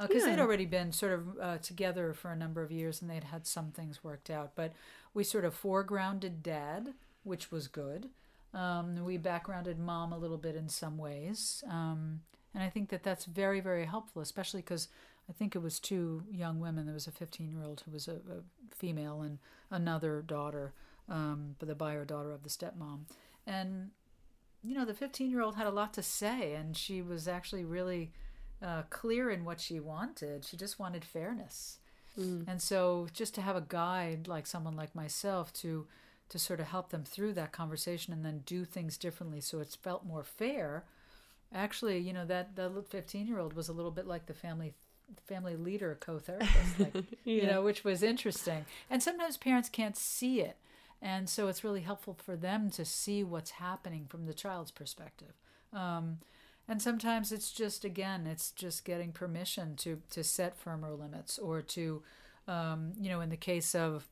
Because 0.00 0.24
they'd 0.24 0.40
already 0.40 0.64
been 0.66 0.90
sort 0.92 1.12
of 1.12 1.38
uh, 1.40 1.58
together 1.58 2.14
for 2.14 2.32
a 2.32 2.36
number 2.36 2.62
of 2.62 2.72
years 2.72 3.02
and 3.02 3.10
they'd 3.10 3.24
had 3.24 3.46
some 3.46 3.70
things 3.70 4.02
worked 4.02 4.30
out. 4.30 4.52
But 4.54 4.72
we 5.14 5.22
sort 5.22 5.44
of 5.44 5.60
foregrounded 5.60 6.42
dad, 6.42 6.94
which 7.24 7.52
was 7.52 7.68
good. 7.68 8.08
Um, 8.54 9.04
we 9.04 9.16
backgrounded 9.16 9.78
mom 9.78 10.12
a 10.12 10.18
little 10.18 10.38
bit 10.38 10.56
in 10.56 10.68
some 10.68 10.98
ways. 10.98 11.62
Um, 11.68 12.20
and 12.54 12.62
I 12.62 12.68
think 12.68 12.90
that 12.90 13.02
that's 13.02 13.24
very, 13.24 13.60
very 13.60 13.86
helpful, 13.86 14.22
especially 14.22 14.60
because 14.60 14.88
I 15.28 15.32
think 15.32 15.54
it 15.54 15.60
was 15.60 15.80
two 15.80 16.24
young 16.30 16.60
women. 16.60 16.84
There 16.84 16.94
was 16.94 17.06
a 17.06 17.12
15 17.12 17.50
year 17.50 17.62
old 17.64 17.82
who 17.84 17.92
was 17.92 18.08
a, 18.08 18.14
a 18.14 18.74
female 18.74 19.22
and 19.22 19.38
another 19.70 20.22
daughter, 20.22 20.72
um, 21.08 21.56
but 21.58 21.68
the 21.68 21.74
bio 21.74 22.04
daughter 22.04 22.32
of 22.32 22.42
the 22.42 22.50
stepmom. 22.50 23.00
And, 23.46 23.90
you 24.62 24.74
know, 24.74 24.84
the 24.84 24.94
15 24.94 25.30
year 25.30 25.42
old 25.42 25.56
had 25.56 25.66
a 25.66 25.70
lot 25.70 25.94
to 25.94 26.02
say, 26.02 26.54
and 26.54 26.76
she 26.76 27.00
was 27.00 27.26
actually 27.26 27.64
really 27.64 28.12
uh, 28.62 28.82
clear 28.90 29.30
in 29.30 29.44
what 29.44 29.60
she 29.60 29.80
wanted. 29.80 30.44
She 30.44 30.56
just 30.56 30.78
wanted 30.78 31.04
fairness. 31.04 31.78
And 32.46 32.60
so 32.60 33.08
just 33.12 33.34
to 33.36 33.40
have 33.40 33.56
a 33.56 33.64
guide 33.66 34.28
like 34.28 34.46
someone 34.46 34.76
like 34.76 34.94
myself 34.94 35.52
to 35.54 35.86
to 36.28 36.38
sort 36.38 36.60
of 36.60 36.68
help 36.68 36.90
them 36.90 37.04
through 37.04 37.34
that 37.34 37.52
conversation 37.52 38.12
and 38.12 38.24
then 38.24 38.42
do 38.46 38.64
things 38.64 38.96
differently 38.96 39.40
so 39.40 39.60
it's 39.60 39.74
felt 39.74 40.06
more 40.06 40.22
fair 40.22 40.84
actually 41.54 41.98
you 41.98 42.10
know 42.10 42.24
that 42.24 42.56
that 42.56 42.88
15 42.88 43.26
year 43.26 43.38
old 43.38 43.52
was 43.52 43.68
a 43.68 43.72
little 43.72 43.90
bit 43.90 44.06
like 44.06 44.24
the 44.24 44.32
family 44.32 44.72
family 45.26 45.56
leader 45.56 45.96
co-therapist 46.00 46.78
like, 46.78 47.04
you 47.24 47.46
know 47.46 47.62
which 47.62 47.84
was 47.84 48.02
interesting. 48.02 48.64
And 48.90 49.02
sometimes 49.02 49.36
parents 49.36 49.68
can't 49.68 49.96
see 49.96 50.40
it. 50.40 50.56
And 51.00 51.28
so 51.28 51.48
it's 51.48 51.64
really 51.64 51.80
helpful 51.80 52.14
for 52.14 52.36
them 52.36 52.70
to 52.70 52.84
see 52.84 53.24
what's 53.24 53.52
happening 53.52 54.06
from 54.08 54.26
the 54.26 54.34
child's 54.34 54.70
perspective. 54.70 55.32
Um, 55.72 56.18
and 56.68 56.80
sometimes 56.80 57.32
it's 57.32 57.52
just 57.52 57.84
again 57.84 58.26
it's 58.26 58.50
just 58.50 58.84
getting 58.84 59.12
permission 59.12 59.76
to 59.76 60.00
to 60.10 60.22
set 60.22 60.58
firmer 60.58 60.92
limits 60.92 61.38
or 61.38 61.60
to 61.62 62.02
um, 62.48 62.92
you 63.00 63.08
know 63.08 63.20
in 63.20 63.28
the 63.28 63.36
case 63.36 63.74
of 63.74 64.08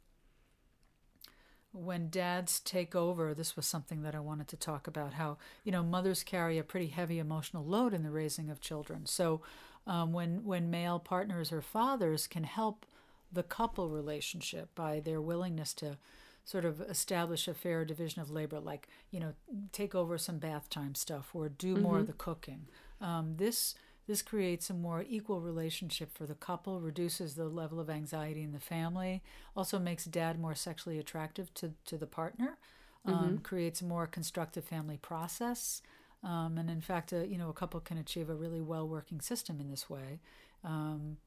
when 1.72 2.10
dads 2.10 2.58
take 2.60 2.96
over 2.96 3.32
this 3.32 3.54
was 3.54 3.64
something 3.64 4.02
that 4.02 4.14
i 4.14 4.20
wanted 4.20 4.48
to 4.48 4.56
talk 4.56 4.88
about 4.88 5.14
how 5.14 5.38
you 5.64 5.70
know 5.70 5.82
mothers 5.82 6.22
carry 6.24 6.58
a 6.58 6.64
pretty 6.64 6.88
heavy 6.88 7.18
emotional 7.18 7.64
load 7.64 7.94
in 7.94 8.02
the 8.02 8.10
raising 8.10 8.50
of 8.50 8.60
children. 8.60 9.06
So 9.06 9.40
um, 9.86 10.12
when 10.12 10.44
when 10.44 10.70
male 10.70 10.98
partners 10.98 11.52
or 11.52 11.62
fathers 11.62 12.26
can 12.26 12.44
help 12.44 12.86
the 13.32 13.42
couple 13.42 13.88
relationship 13.88 14.74
by 14.74 15.00
their 15.00 15.20
willingness 15.20 15.72
to 15.74 15.96
sort 16.44 16.64
of 16.64 16.80
establish 16.82 17.46
a 17.46 17.54
fair 17.54 17.84
division 17.84 18.20
of 18.20 18.30
labor 18.30 18.58
like 18.58 18.88
you 19.10 19.20
know 19.20 19.34
take 19.72 19.94
over 19.94 20.18
some 20.18 20.38
bath 20.38 20.68
time 20.68 20.94
stuff 20.94 21.30
or 21.34 21.48
do 21.48 21.76
more 21.76 21.98
of 21.98 22.06
the 22.06 22.12
cooking. 22.12 22.66
Um, 23.00 23.34
this 23.36 23.74
this 24.10 24.22
creates 24.22 24.68
a 24.68 24.74
more 24.74 25.04
equal 25.08 25.40
relationship 25.40 26.12
for 26.12 26.26
the 26.26 26.34
couple, 26.34 26.80
reduces 26.80 27.34
the 27.34 27.44
level 27.44 27.78
of 27.78 27.88
anxiety 27.88 28.42
in 28.42 28.50
the 28.50 28.58
family, 28.58 29.22
also 29.56 29.78
makes 29.78 30.04
dad 30.04 30.36
more 30.36 30.56
sexually 30.56 30.98
attractive 30.98 31.54
to, 31.54 31.74
to 31.84 31.96
the 31.96 32.08
partner, 32.08 32.58
um, 33.06 33.38
creates 33.38 33.80
a 33.80 33.84
more 33.84 34.08
constructive 34.08 34.64
family 34.64 34.96
process. 34.96 35.80
Um, 36.24 36.58
and 36.58 36.68
in 36.68 36.80
fact, 36.80 37.12
a, 37.12 37.24
you 37.24 37.38
know, 37.38 37.50
a 37.50 37.52
couple 37.52 37.78
can 37.78 37.98
achieve 37.98 38.28
a 38.28 38.34
really 38.34 38.60
well 38.60 38.88
working 38.88 39.20
system 39.20 39.60
in 39.60 39.70
this 39.70 39.88
way, 39.88 40.18
um, 40.64 41.18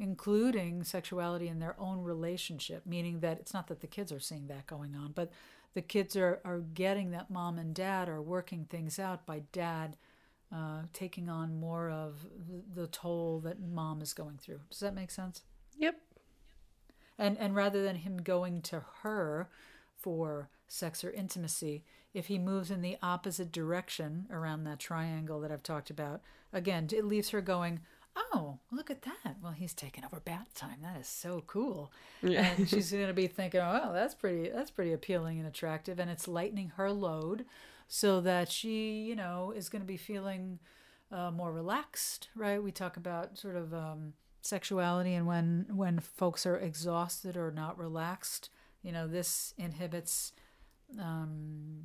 including 0.00 0.82
sexuality 0.82 1.46
in 1.46 1.60
their 1.60 1.78
own 1.78 2.02
relationship, 2.02 2.86
meaning 2.86 3.20
that 3.20 3.38
it's 3.38 3.54
not 3.54 3.68
that 3.68 3.80
the 3.80 3.86
kids 3.86 4.10
are 4.10 4.18
seeing 4.18 4.46
that 4.46 4.66
going 4.66 4.96
on, 4.96 5.12
but 5.12 5.30
the 5.74 5.82
kids 5.82 6.16
are, 6.16 6.40
are 6.44 6.60
getting 6.60 7.10
that 7.10 7.30
mom 7.30 7.58
and 7.58 7.74
dad 7.74 8.08
are 8.08 8.22
working 8.22 8.64
things 8.64 8.98
out 8.98 9.26
by 9.26 9.42
dad 9.52 9.96
uh, 10.52 10.82
taking 10.92 11.28
on 11.28 11.60
more 11.60 11.90
of 11.90 12.26
the, 12.48 12.82
the 12.82 12.86
toll 12.88 13.40
that 13.40 13.60
mom 13.60 14.02
is 14.02 14.12
going 14.12 14.38
through. 14.38 14.60
Does 14.70 14.80
that 14.80 14.94
make 14.94 15.10
sense? 15.10 15.42
Yep. 15.78 15.96
And 17.18 17.38
and 17.38 17.54
rather 17.54 17.82
than 17.82 17.96
him 17.96 18.16
going 18.16 18.62
to 18.62 18.82
her 19.02 19.48
for 19.94 20.48
sex 20.66 21.04
or 21.04 21.10
intimacy, 21.10 21.84
if 22.14 22.26
he 22.26 22.38
moves 22.38 22.70
in 22.70 22.80
the 22.80 22.96
opposite 23.02 23.52
direction 23.52 24.26
around 24.30 24.64
that 24.64 24.80
triangle 24.80 25.40
that 25.40 25.52
I've 25.52 25.62
talked 25.62 25.90
about, 25.90 26.22
again, 26.52 26.88
it 26.92 27.04
leaves 27.04 27.30
her 27.30 27.40
going, 27.40 27.80
"Oh, 28.16 28.58
look 28.70 28.90
at 28.90 29.02
that! 29.02 29.36
Well, 29.42 29.52
he's 29.52 29.74
taking 29.74 30.04
over 30.04 30.20
bath 30.20 30.54
time. 30.54 30.78
That 30.82 31.00
is 31.00 31.08
so 31.08 31.42
cool." 31.46 31.92
Yeah. 32.22 32.46
And 32.56 32.68
she's 32.68 32.90
going 32.92 33.06
to 33.06 33.14
be 33.14 33.26
thinking, 33.26 33.60
"Oh, 33.60 33.92
that's 33.92 34.14
pretty. 34.14 34.50
That's 34.50 34.70
pretty 34.70 34.92
appealing 34.92 35.38
and 35.38 35.48
attractive." 35.48 35.98
And 35.98 36.10
it's 36.10 36.28
lightening 36.28 36.72
her 36.76 36.90
load, 36.90 37.44
so 37.88 38.20
that 38.20 38.50
she, 38.50 39.02
you 39.02 39.16
know, 39.16 39.52
is 39.54 39.68
going 39.68 39.82
to 39.82 39.86
be 39.86 39.96
feeling 39.96 40.58
uh, 41.12 41.30
more 41.30 41.52
relaxed. 41.52 42.28
Right? 42.34 42.62
We 42.62 42.72
talk 42.72 42.96
about 42.96 43.38
sort 43.38 43.56
of. 43.56 43.74
Um, 43.74 44.14
sexuality 44.42 45.12
and 45.12 45.26
when 45.26 45.66
when 45.68 45.98
folks 45.98 46.46
are 46.46 46.56
exhausted 46.56 47.36
or 47.36 47.50
not 47.50 47.78
relaxed 47.78 48.48
you 48.82 48.90
know 48.90 49.06
this 49.06 49.52
inhibits 49.58 50.32
um, 50.98 51.82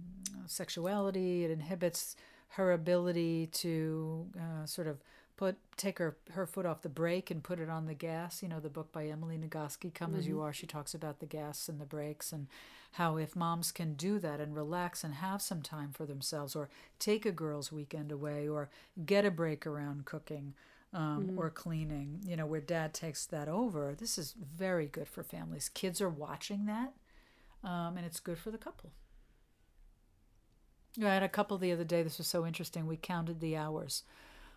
sexuality 0.48 1.44
it 1.44 1.52
inhibits 1.52 2.16
her 2.50 2.72
ability 2.72 3.48
to 3.48 4.28
uh, 4.40 4.66
sort 4.66 4.88
of 4.88 5.02
put 5.38 5.58
take 5.78 6.00
her 6.00 6.18
her 6.32 6.46
foot 6.46 6.66
off 6.66 6.82
the 6.82 6.90
brake 6.90 7.30
and 7.30 7.44
put 7.44 7.60
it 7.60 7.70
on 7.70 7.86
the 7.86 7.94
gas. 7.94 8.42
You 8.42 8.50
know, 8.50 8.60
the 8.60 8.70
book 8.70 8.92
by 8.92 9.08
Emily 9.08 9.38
Nagoski, 9.38 9.94
"Come 9.94 10.12
mm-hmm. 10.12 10.20
as 10.20 10.28
You 10.28 10.42
Are." 10.42 10.54
She 10.54 10.68
talks 10.68 10.94
about 10.94 11.20
the 11.20 11.26
gas 11.26 11.68
and 11.68 11.80
the 11.80 11.86
brakes 11.86 12.32
and 12.32 12.48
how 12.94 13.18
if 13.18 13.36
moms 13.36 13.72
can 13.72 13.94
do 13.94 14.20
that 14.20 14.40
and 14.40 14.56
relax 14.56 15.04
and 15.04 15.16
have 15.16 15.42
some 15.42 15.62
time 15.62 15.92
for 15.92 16.06
themselves, 16.06 16.56
or 16.56 16.70
take 17.00 17.26
a 17.26 17.32
girls' 17.32 17.72
weekend 17.72 18.12
away, 18.12 18.48
or 18.48 18.70
get 19.06 19.26
a 19.26 19.32
break 19.32 19.66
around 19.68 20.06
cooking. 20.06 20.54
Um, 20.94 21.26
mm-hmm. 21.28 21.40
Or 21.40 21.50
cleaning, 21.50 22.22
you 22.26 22.38
know, 22.38 22.46
where 22.46 22.62
dad 22.62 22.94
takes 22.94 23.26
that 23.26 23.50
over. 23.50 23.94
This 24.00 24.18
is 24.18 24.32
very 24.34 24.86
good 24.86 25.10
for 25.10 25.24
families. 25.24 25.68
Kids 25.68 26.00
are 26.00 26.08
watching 26.08 26.68
that, 26.68 26.94
um, 27.66 27.98
and 27.98 28.06
it's 28.06 28.22
good 28.22 28.38
for 28.38 28.50
the 28.50 28.58
couple. 28.58 28.92
I 31.04 31.14
had 31.14 31.24
a 31.24 31.28
couple 31.28 31.58
the 31.58 31.74
other 31.74 31.84
day. 31.84 32.02
This 32.02 32.18
was 32.18 32.28
so 32.28 32.46
interesting. 32.46 32.88
We 32.88 32.96
counted 32.96 33.42
the 33.42 33.58
hours 33.58 34.04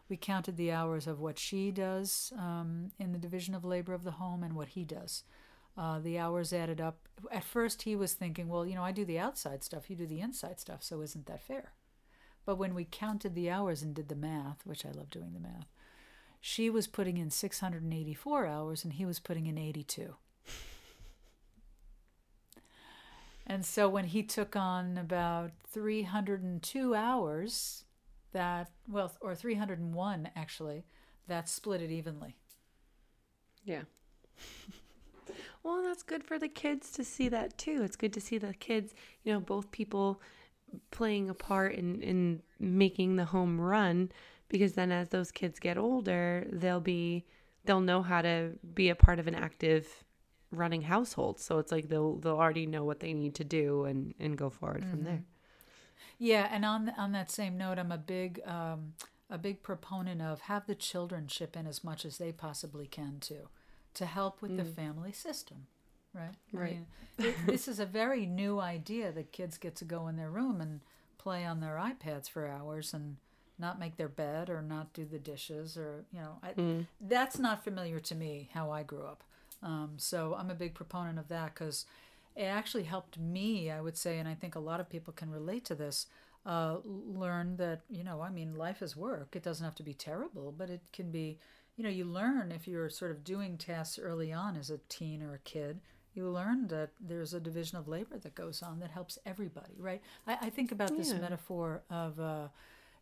we 0.08 0.16
counted 0.16 0.56
the 0.56 0.72
hours 0.72 1.06
of 1.06 1.20
what 1.20 1.38
she 1.38 1.70
does 1.70 2.32
um, 2.38 2.92
in 2.98 3.12
the 3.12 3.18
division 3.18 3.54
of 3.54 3.64
labor 3.64 3.92
of 3.92 4.04
the 4.04 4.12
home 4.12 4.42
and 4.42 4.54
what 4.54 4.68
he 4.68 4.84
does. 4.84 5.24
Uh, 5.76 6.00
the 6.00 6.18
hours 6.18 6.52
added 6.52 6.80
up. 6.80 7.08
At 7.30 7.44
first, 7.44 7.82
he 7.82 7.94
was 7.94 8.14
thinking, 8.14 8.48
well, 8.48 8.66
you 8.66 8.74
know, 8.74 8.82
I 8.82 8.92
do 8.92 9.04
the 9.04 9.18
outside 9.18 9.62
stuff, 9.62 9.88
you 9.88 9.96
do 9.96 10.06
the 10.06 10.20
inside 10.20 10.58
stuff, 10.58 10.82
so 10.82 11.02
isn't 11.02 11.26
that 11.26 11.42
fair? 11.42 11.72
But 12.44 12.56
when 12.56 12.74
we 12.74 12.86
counted 12.90 13.34
the 13.34 13.50
hours 13.50 13.82
and 13.82 13.94
did 13.94 14.08
the 14.08 14.16
math, 14.16 14.64
which 14.64 14.86
I 14.86 14.90
love 14.90 15.10
doing 15.10 15.34
the 15.34 15.40
math, 15.40 15.68
she 16.40 16.70
was 16.70 16.86
putting 16.86 17.18
in 17.18 17.30
684 17.30 18.46
hours 18.46 18.84
and 18.84 18.94
he 18.94 19.04
was 19.04 19.20
putting 19.20 19.46
in 19.46 19.58
82. 19.58 20.14
and 23.46 23.64
so 23.64 23.88
when 23.88 24.06
he 24.06 24.22
took 24.22 24.56
on 24.56 24.96
about 24.96 25.50
302 25.70 26.94
hours, 26.94 27.84
that 28.32 28.70
well 28.88 29.12
or 29.20 29.34
301 29.34 30.30
actually 30.36 30.84
that 31.26 31.48
split 31.48 31.82
it 31.82 31.90
evenly. 31.90 32.36
Yeah. 33.64 33.82
Well 35.64 35.82
that's 35.82 36.04
good 36.04 36.24
for 36.24 36.38
the 36.38 36.48
kids 36.48 36.90
to 36.92 37.04
see 37.04 37.28
that 37.28 37.58
too. 37.58 37.82
It's 37.82 37.96
good 37.96 38.12
to 38.14 38.20
see 38.20 38.38
the 38.38 38.54
kids 38.54 38.94
you 39.24 39.32
know 39.32 39.40
both 39.40 39.70
people 39.70 40.22
playing 40.90 41.28
a 41.28 41.34
part 41.34 41.74
in 41.74 42.00
in 42.00 42.42
making 42.58 43.16
the 43.16 43.26
home 43.26 43.60
run 43.60 44.10
because 44.48 44.74
then 44.74 44.92
as 44.92 45.10
those 45.10 45.30
kids 45.30 45.58
get 45.58 45.76
older 45.76 46.46
they'll 46.52 46.80
be 46.80 47.26
they'll 47.64 47.80
know 47.80 48.02
how 48.02 48.22
to 48.22 48.52
be 48.72 48.88
a 48.88 48.94
part 48.94 49.18
of 49.18 49.26
an 49.26 49.34
active 49.34 50.04
running 50.50 50.82
household. 50.82 51.38
So 51.38 51.58
it's 51.58 51.72
like 51.72 51.88
they'll 51.88 52.16
they'll 52.16 52.38
already 52.38 52.64
know 52.64 52.84
what 52.84 53.00
they 53.00 53.12
need 53.12 53.34
to 53.34 53.44
do 53.44 53.84
and 53.84 54.14
and 54.18 54.38
go 54.38 54.48
forward 54.48 54.82
mm-hmm. 54.82 54.90
from 54.90 55.02
there 55.02 55.24
yeah, 56.18 56.48
and 56.50 56.64
on 56.64 56.92
on 56.96 57.12
that 57.12 57.30
same 57.30 57.56
note, 57.56 57.78
I'm 57.78 57.92
a 57.92 57.98
big 57.98 58.40
um, 58.46 58.94
a 59.30 59.38
big 59.38 59.62
proponent 59.62 60.22
of 60.22 60.42
have 60.42 60.66
the 60.66 60.74
children 60.74 61.26
chip 61.26 61.56
in 61.56 61.66
as 61.66 61.84
much 61.84 62.04
as 62.04 62.18
they 62.18 62.32
possibly 62.32 62.86
can 62.86 63.18
too, 63.20 63.48
to 63.94 64.06
help 64.06 64.40
with 64.40 64.52
mm. 64.52 64.58
the 64.58 64.64
family 64.64 65.12
system, 65.12 65.66
right? 66.14 66.34
Right. 66.52 66.78
I 67.18 67.22
mean, 67.22 67.34
this 67.46 67.68
is 67.68 67.78
a 67.78 67.86
very 67.86 68.26
new 68.26 68.60
idea 68.60 69.12
that 69.12 69.32
kids 69.32 69.58
get 69.58 69.76
to 69.76 69.84
go 69.84 70.08
in 70.08 70.16
their 70.16 70.30
room 70.30 70.60
and 70.60 70.80
play 71.18 71.44
on 71.44 71.60
their 71.60 71.76
iPads 71.76 72.30
for 72.30 72.46
hours 72.46 72.94
and 72.94 73.16
not 73.58 73.78
make 73.78 73.96
their 73.96 74.08
bed 74.08 74.48
or 74.48 74.62
not 74.62 74.92
do 74.92 75.04
the 75.04 75.18
dishes 75.18 75.76
or 75.76 76.04
you 76.12 76.20
know 76.20 76.38
I, 76.42 76.52
mm. 76.52 76.86
that's 77.00 77.38
not 77.38 77.64
familiar 77.64 78.00
to 78.00 78.14
me 78.14 78.48
how 78.54 78.70
I 78.70 78.82
grew 78.82 79.04
up. 79.04 79.24
Um, 79.62 79.94
so 79.96 80.36
I'm 80.38 80.50
a 80.50 80.54
big 80.54 80.74
proponent 80.74 81.18
of 81.18 81.28
that 81.28 81.54
because 81.54 81.84
it 82.38 82.44
actually 82.44 82.84
helped 82.84 83.18
me, 83.18 83.68
I 83.68 83.80
would 83.80 83.96
say, 83.96 84.18
and 84.18 84.28
I 84.28 84.34
think 84.34 84.54
a 84.54 84.60
lot 84.60 84.78
of 84.78 84.88
people 84.88 85.12
can 85.12 85.28
relate 85.28 85.64
to 85.66 85.74
this. 85.74 86.06
Uh, 86.46 86.76
learn 86.84 87.56
that 87.56 87.80
you 87.90 88.04
know, 88.04 88.22
I 88.22 88.30
mean, 88.30 88.54
life 88.54 88.80
is 88.80 88.96
work. 88.96 89.34
It 89.34 89.42
doesn't 89.42 89.64
have 89.64 89.74
to 89.74 89.82
be 89.82 89.92
terrible, 89.92 90.54
but 90.56 90.70
it 90.70 90.80
can 90.92 91.10
be. 91.10 91.38
You 91.76 91.84
know, 91.84 91.90
you 91.90 92.04
learn 92.04 92.50
if 92.50 92.66
you're 92.66 92.88
sort 92.88 93.10
of 93.10 93.22
doing 93.22 93.56
tasks 93.56 93.98
early 94.00 94.32
on 94.32 94.56
as 94.56 94.70
a 94.70 94.78
teen 94.88 95.22
or 95.22 95.34
a 95.34 95.38
kid. 95.38 95.80
You 96.14 96.28
learn 96.28 96.66
that 96.68 96.90
there's 97.00 97.34
a 97.34 97.40
division 97.40 97.78
of 97.78 97.86
labor 97.86 98.18
that 98.18 98.34
goes 98.34 98.62
on 98.62 98.80
that 98.80 98.90
helps 98.90 99.18
everybody, 99.24 99.74
right? 99.78 100.02
I, 100.26 100.38
I 100.42 100.50
think 100.50 100.72
about 100.72 100.96
this 100.96 101.12
metaphor 101.12 101.82
of, 101.88 102.18
uh, 102.18 102.48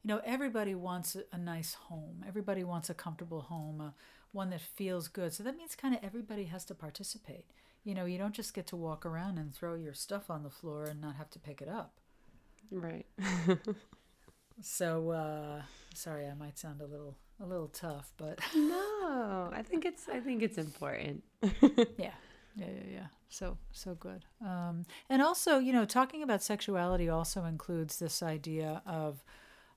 you 0.02 0.08
know, 0.08 0.20
everybody 0.26 0.74
wants 0.74 1.16
a 1.32 1.38
nice 1.38 1.72
home. 1.72 2.22
Everybody 2.28 2.64
wants 2.64 2.90
a 2.90 2.94
comfortable 2.94 3.42
home, 3.42 3.80
uh, 3.80 3.90
one 4.32 4.50
that 4.50 4.60
feels 4.60 5.08
good. 5.08 5.32
So 5.32 5.42
that 5.42 5.56
means 5.56 5.74
kind 5.74 5.94
of 5.94 6.04
everybody 6.04 6.44
has 6.44 6.66
to 6.66 6.74
participate 6.74 7.46
you 7.86 7.94
know, 7.94 8.04
you 8.04 8.18
don't 8.18 8.34
just 8.34 8.52
get 8.52 8.66
to 8.66 8.76
walk 8.76 9.06
around 9.06 9.38
and 9.38 9.54
throw 9.54 9.76
your 9.76 9.94
stuff 9.94 10.28
on 10.28 10.42
the 10.42 10.50
floor 10.50 10.84
and 10.86 11.00
not 11.00 11.14
have 11.14 11.30
to 11.30 11.38
pick 11.38 11.62
it 11.62 11.68
up. 11.68 11.94
Right. 12.68 13.06
so, 14.60 15.10
uh, 15.10 15.62
sorry, 15.94 16.26
I 16.26 16.34
might 16.34 16.58
sound 16.58 16.80
a 16.80 16.86
little 16.86 17.16
a 17.40 17.46
little 17.46 17.68
tough, 17.68 18.12
but 18.16 18.40
no, 18.56 19.50
I 19.52 19.62
think 19.62 19.84
it's 19.84 20.08
I 20.08 20.18
think 20.18 20.42
it's 20.42 20.58
important. 20.58 21.22
yeah. 21.96 22.10
Yeah, 22.56 22.66
yeah, 22.66 22.90
yeah. 22.90 23.06
So, 23.28 23.58
so 23.70 23.94
good. 23.94 24.24
Um, 24.40 24.86
and 25.10 25.20
also, 25.20 25.58
you 25.58 25.72
know, 25.72 25.84
talking 25.84 26.22
about 26.22 26.42
sexuality 26.42 27.08
also 27.08 27.44
includes 27.44 27.98
this 27.98 28.22
idea 28.22 28.82
of 28.86 29.22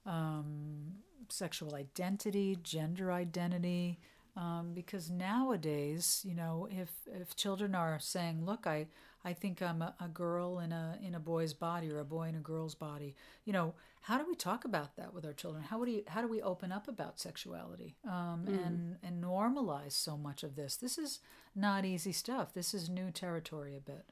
um, 0.06 0.93
sexual 1.28 1.76
identity, 1.76 2.58
gender 2.63 3.12
identity, 3.12 4.00
um, 4.39 4.71
because 4.73 5.12
nowadays, 5.12 6.21
you 6.25 6.34
know, 6.34 6.67
if 6.71 6.89
if 7.13 7.36
children 7.36 7.75
are 7.75 7.99
saying, 7.99 8.45
"Look, 8.45 8.65
I 8.65 8.88
I 9.25 9.34
think 9.34 9.62
I'm 9.62 9.82
a, 9.82 9.93
a, 9.99 10.08
girl 10.08 10.60
in 10.60 10.71
a 10.71 10.97
in 11.04 11.13
a 11.13 11.19
boy's 11.19 11.54
body 11.54 11.91
or 11.91 11.99
a 11.99 12.06
boy 12.06 12.30
in 12.30 12.36
a 12.36 12.39
girl's 12.39 12.73
body," 12.73 13.15
you 13.43 13.52
know, 13.52 13.73
how 13.99 14.17
do 14.17 14.25
we 14.25 14.36
talk 14.36 14.63
about 14.63 14.95
that 14.95 15.13
with 15.13 15.25
our 15.25 15.34
children? 15.34 15.65
How 15.65 15.84
do 15.84 15.91
you, 15.91 16.04
how 16.08 16.21
do 16.21 16.30
we 16.30 16.41
open 16.41 16.71
up 16.71 16.88
about 16.88 17.19
sexuality 17.19 17.97
um, 18.08 18.45
mm. 18.47 18.65
and 18.65 18.95
and 19.04 19.21
normalize 19.21 19.91
so 19.91 20.15
much 20.15 20.43
of 20.43 20.56
this? 20.56 20.78
This 20.78 20.97
is 20.97 21.19
not 21.54 21.84
easy 21.84 22.13
stuff. 22.13 22.54
This 22.54 22.73
is 22.73 22.88
new 22.88 23.12
territory 23.12 23.75
a 23.75 23.82
bit. 23.82 24.06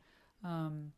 Um, 0.44 0.92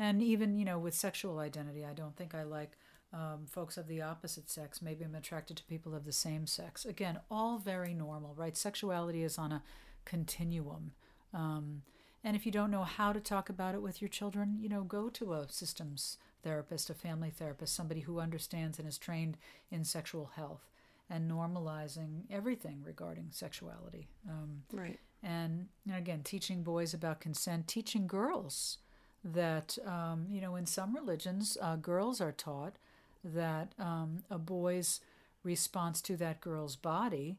and 0.00 0.20
even 0.20 0.58
you 0.58 0.64
know 0.64 0.80
with 0.80 0.94
sexual 0.94 1.38
identity, 1.38 1.84
I 1.84 1.92
don't 1.92 2.16
think 2.16 2.34
I 2.34 2.42
like 2.42 2.72
um, 3.14 3.46
folks 3.48 3.76
of 3.76 3.86
the 3.86 4.02
opposite 4.02 4.50
sex. 4.50 4.82
Maybe 4.82 5.04
I'm 5.04 5.14
attracted 5.14 5.56
to 5.56 5.64
people 5.64 5.94
of 5.94 6.04
the 6.04 6.12
same 6.12 6.46
sex. 6.46 6.84
Again, 6.84 7.20
all 7.30 7.58
very 7.58 7.94
normal, 7.94 8.34
right? 8.36 8.56
Sexuality 8.56 9.22
is 9.22 9.38
on 9.38 9.52
a 9.52 9.62
continuum. 10.04 10.92
Um, 11.32 11.82
and 12.24 12.34
if 12.34 12.44
you 12.44 12.52
don't 12.52 12.70
know 12.70 12.84
how 12.84 13.12
to 13.12 13.20
talk 13.20 13.48
about 13.48 13.74
it 13.74 13.82
with 13.82 14.02
your 14.02 14.08
children, 14.08 14.58
you 14.60 14.68
know, 14.68 14.82
go 14.82 15.08
to 15.10 15.34
a 15.34 15.46
systems 15.48 16.16
therapist, 16.42 16.90
a 16.90 16.94
family 16.94 17.30
therapist, 17.30 17.74
somebody 17.74 18.00
who 18.00 18.18
understands 18.18 18.78
and 18.78 18.88
is 18.88 18.98
trained 18.98 19.36
in 19.70 19.84
sexual 19.84 20.30
health 20.34 20.70
and 21.08 21.30
normalizing 21.30 22.22
everything 22.30 22.82
regarding 22.82 23.28
sexuality. 23.30 24.08
Um, 24.28 24.62
right. 24.72 24.98
And, 25.22 25.68
and 25.86 25.96
again, 25.96 26.22
teaching 26.22 26.62
boys 26.62 26.94
about 26.94 27.20
consent, 27.20 27.68
teaching 27.68 28.06
girls 28.06 28.78
that, 29.22 29.78
um, 29.86 30.26
you 30.30 30.40
know, 30.40 30.56
in 30.56 30.66
some 30.66 30.94
religions, 30.94 31.56
uh, 31.60 31.76
girls 31.76 32.20
are 32.20 32.32
taught 32.32 32.76
that 33.24 33.72
um, 33.78 34.22
a 34.30 34.38
boy's 34.38 35.00
response 35.42 36.00
to 36.02 36.16
that 36.16 36.40
girl's 36.40 36.76
body 36.76 37.38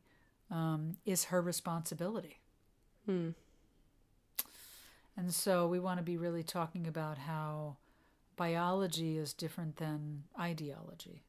um, 0.51 0.97
is 1.05 1.25
her 1.25 1.41
responsibility. 1.41 2.39
Hmm. 3.05 3.29
And 5.17 5.33
so 5.33 5.67
we 5.67 5.79
want 5.79 5.99
to 5.99 6.03
be 6.03 6.17
really 6.17 6.43
talking 6.43 6.87
about 6.87 7.19
how 7.19 7.77
biology 8.35 9.17
is 9.17 9.33
different 9.33 9.77
than 9.77 10.23
ideology, 10.39 11.23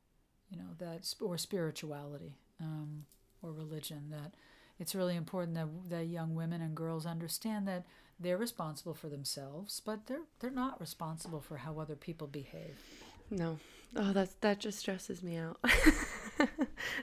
you 0.50 0.58
know, 0.58 0.74
that 0.78 1.14
or 1.20 1.38
spirituality 1.38 2.34
um, 2.60 3.04
or 3.42 3.52
religion. 3.52 4.06
That 4.10 4.32
it's 4.78 4.94
really 4.94 5.14
important 5.14 5.54
that 5.54 5.68
that 5.88 6.06
young 6.06 6.34
women 6.34 6.60
and 6.60 6.74
girls 6.74 7.06
understand 7.06 7.68
that 7.68 7.84
they're 8.18 8.36
responsible 8.36 8.94
for 8.94 9.08
themselves, 9.08 9.80
but 9.84 10.06
they're 10.06 10.26
they're 10.40 10.50
not 10.50 10.80
responsible 10.80 11.40
for 11.40 11.58
how 11.58 11.78
other 11.78 11.96
people 11.96 12.26
behave. 12.26 12.76
No. 13.30 13.58
Oh, 13.94 14.12
that's 14.12 14.34
that 14.40 14.60
just 14.60 14.78
stresses 14.78 15.22
me 15.22 15.36
out. 15.36 15.58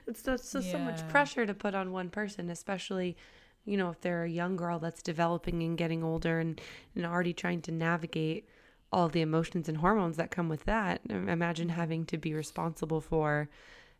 it's 0.07 0.21
just, 0.23 0.53
yeah. 0.53 0.61
so 0.61 0.77
much 0.77 1.07
pressure 1.09 1.45
to 1.45 1.53
put 1.53 1.73
on 1.73 1.91
one 1.91 2.09
person, 2.09 2.49
especially, 2.49 3.17
you 3.65 3.77
know, 3.77 3.89
if 3.89 4.01
they're 4.01 4.23
a 4.23 4.29
young 4.29 4.55
girl 4.55 4.79
that's 4.79 5.01
developing 5.01 5.63
and 5.63 5.77
getting 5.77 6.03
older 6.03 6.39
and, 6.39 6.61
and 6.95 7.05
already 7.05 7.33
trying 7.33 7.61
to 7.63 7.71
navigate 7.71 8.47
all 8.91 9.09
the 9.09 9.21
emotions 9.21 9.67
and 9.67 9.79
hormones 9.79 10.17
that 10.17 10.29
come 10.29 10.47
with 10.47 10.65
that. 10.65 11.01
Imagine 11.09 11.69
having 11.69 12.05
to 12.05 12.17
be 12.17 12.33
responsible 12.33 13.01
for 13.01 13.49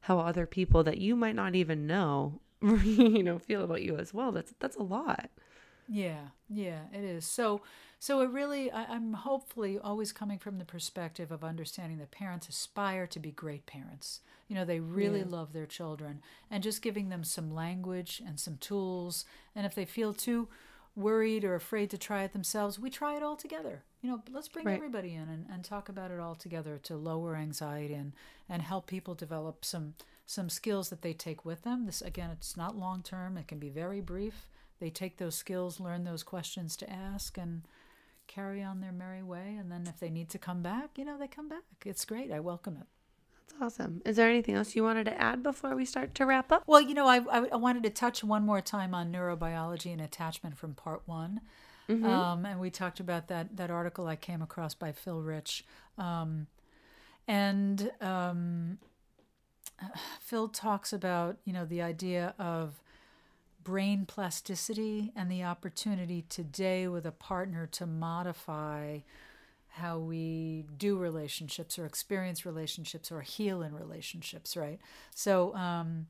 how 0.01 0.19
other 0.19 0.45
people 0.45 0.83
that 0.83 0.99
you 0.99 1.15
might 1.15 1.35
not 1.35 1.55
even 1.55 1.87
know, 1.87 2.39
you 2.61 3.23
know, 3.23 3.39
feel 3.39 3.63
about 3.63 3.81
you 3.81 3.97
as 3.97 4.13
well. 4.13 4.31
That's 4.31 4.53
that's 4.59 4.75
a 4.75 4.83
lot. 4.83 5.29
Yeah, 5.87 6.27
yeah, 6.49 6.81
it 6.93 7.03
is. 7.03 7.25
So 7.25 7.61
so 8.03 8.19
it 8.19 8.31
really, 8.31 8.69
I, 8.69 8.83
am 8.93 9.13
hopefully 9.13 9.79
always 9.81 10.11
coming 10.11 10.37
from 10.37 10.57
the 10.57 10.65
perspective 10.65 11.31
of 11.31 11.41
understanding 11.41 11.99
that 11.99 12.11
parents 12.11 12.49
aspire 12.49 13.07
to 13.07 13.17
be 13.17 13.31
great 13.31 13.65
parents. 13.65 14.19
You 14.49 14.55
know, 14.55 14.65
they 14.65 14.81
really 14.81 15.19
yeah. 15.19 15.29
love 15.29 15.53
their 15.53 15.65
children 15.65 16.21
and 16.51 16.61
just 16.61 16.81
giving 16.81 17.07
them 17.07 17.23
some 17.23 17.55
language 17.55 18.21
and 18.27 18.37
some 18.37 18.57
tools. 18.57 19.23
And 19.55 19.65
if 19.65 19.73
they 19.73 19.85
feel 19.85 20.13
too 20.13 20.49
worried 20.97 21.45
or 21.45 21.55
afraid 21.55 21.89
to 21.91 21.97
try 21.97 22.23
it 22.23 22.33
themselves, 22.33 22.77
we 22.77 22.89
try 22.89 23.15
it 23.15 23.23
all 23.23 23.37
together. 23.37 23.83
You 24.01 24.09
know, 24.09 24.21
let's 24.33 24.49
bring 24.49 24.65
right. 24.65 24.75
everybody 24.75 25.13
in 25.13 25.29
and, 25.29 25.45
and 25.49 25.63
talk 25.63 25.87
about 25.87 26.11
it 26.11 26.19
all 26.19 26.35
together 26.35 26.77
to 26.83 26.97
lower 26.97 27.37
anxiety 27.37 27.93
and, 27.93 28.11
and 28.49 28.61
help 28.63 28.85
people 28.85 29.15
develop 29.15 29.63
some 29.63 29.93
some 30.25 30.49
skills 30.49 30.89
that 30.89 31.03
they 31.03 31.13
take 31.13 31.45
with 31.45 31.63
them. 31.63 31.85
This 31.85 32.01
again, 32.01 32.31
it's 32.31 32.57
not 32.57 32.77
long 32.77 33.01
term. 33.01 33.37
It 33.37 33.47
can 33.47 33.59
be 33.59 33.69
very 33.69 34.01
brief. 34.01 34.49
They 34.79 34.89
take 34.89 35.17
those 35.17 35.35
skills, 35.35 35.79
learn 35.79 36.03
those 36.03 36.23
questions 36.23 36.75
to 36.77 36.89
ask, 36.89 37.37
and 37.37 37.63
carry 38.27 38.63
on 38.63 38.81
their 38.81 38.91
merry 38.91 39.23
way. 39.23 39.55
And 39.59 39.71
then 39.71 39.85
if 39.87 39.99
they 39.99 40.09
need 40.09 40.29
to 40.29 40.37
come 40.37 40.61
back, 40.61 40.97
you 40.97 41.05
know, 41.05 41.17
they 41.17 41.27
come 41.27 41.49
back. 41.49 41.63
It's 41.85 42.05
great. 42.05 42.31
I 42.31 42.39
welcome 42.39 42.77
it. 42.77 42.87
That's 43.59 43.61
awesome. 43.61 44.01
Is 44.05 44.15
there 44.15 44.29
anything 44.29 44.55
else 44.55 44.75
you 44.75 44.83
wanted 44.83 45.05
to 45.05 45.21
add 45.21 45.43
before 45.43 45.75
we 45.75 45.85
start 45.85 46.15
to 46.15 46.25
wrap 46.25 46.51
up? 46.51 46.63
Well, 46.65 46.81
you 46.81 46.93
know, 46.93 47.07
I, 47.07 47.17
I, 47.17 47.47
I 47.53 47.55
wanted 47.55 47.83
to 47.83 47.89
touch 47.89 48.23
one 48.23 48.45
more 48.45 48.61
time 48.61 48.93
on 48.95 49.11
neurobiology 49.11 49.91
and 49.91 50.01
attachment 50.01 50.57
from 50.57 50.73
part 50.73 51.03
one. 51.05 51.41
Mm-hmm. 51.89 52.05
Um, 52.05 52.45
and 52.45 52.59
we 52.59 52.69
talked 52.69 52.99
about 52.99 53.27
that 53.27 53.57
that 53.57 53.69
article 53.69 54.07
I 54.07 54.15
came 54.15 54.41
across 54.41 54.73
by 54.73 54.93
Phil 54.93 55.21
Rich, 55.21 55.65
um, 55.97 56.47
and 57.27 57.91
um, 57.99 58.77
Phil 60.21 60.47
talks 60.47 60.93
about 60.93 61.37
you 61.43 61.51
know 61.51 61.65
the 61.65 61.81
idea 61.81 62.35
of 62.39 62.81
brain 63.63 64.05
plasticity 64.05 65.11
and 65.15 65.31
the 65.31 65.43
opportunity 65.43 66.25
today 66.29 66.87
with 66.87 67.05
a 67.05 67.11
partner 67.11 67.67
to 67.67 67.85
modify 67.85 68.99
how 69.69 69.97
we 69.97 70.65
do 70.77 70.97
relationships 70.97 71.79
or 71.79 71.85
experience 71.85 72.45
relationships 72.45 73.11
or 73.11 73.21
heal 73.21 73.63
in 73.63 73.73
relationships, 73.73 74.55
right? 74.55 74.79
So 75.15 75.55
um, 75.55 76.05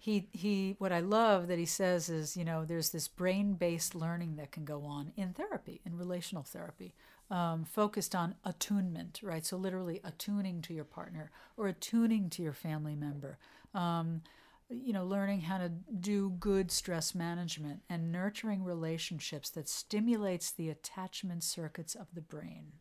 he 0.00 0.28
he 0.32 0.76
what 0.78 0.92
I 0.92 1.00
love 1.00 1.46
that 1.48 1.58
he 1.58 1.66
says 1.66 2.08
is 2.08 2.36
you 2.36 2.44
know 2.44 2.64
there's 2.64 2.90
this 2.90 3.06
brain 3.06 3.54
based 3.54 3.94
learning 3.94 4.36
that 4.36 4.50
can 4.50 4.64
go 4.64 4.84
on 4.84 5.12
in 5.16 5.34
therapy 5.34 5.80
in 5.84 5.98
relational 5.98 6.42
therapy 6.42 6.94
um, 7.30 7.64
focused 7.64 8.14
on 8.14 8.34
attunement 8.42 9.20
right 9.22 9.44
so 9.44 9.58
literally 9.58 10.00
attuning 10.02 10.62
to 10.62 10.72
your 10.72 10.84
partner 10.84 11.30
or 11.58 11.68
attuning 11.68 12.30
to 12.30 12.42
your 12.42 12.54
family 12.54 12.96
member 12.96 13.36
um, 13.74 14.22
you 14.70 14.92
know 14.92 15.04
learning 15.04 15.42
how 15.42 15.58
to 15.58 15.68
do 15.68 16.30
good 16.38 16.70
stress 16.70 17.14
management 17.14 17.80
and 17.88 18.12
nurturing 18.12 18.62
relationships 18.64 19.50
that 19.50 19.68
stimulates 19.68 20.50
the 20.50 20.68
attachment 20.70 21.42
circuits 21.42 21.94
of 21.94 22.06
the 22.14 22.20
brain 22.20 22.72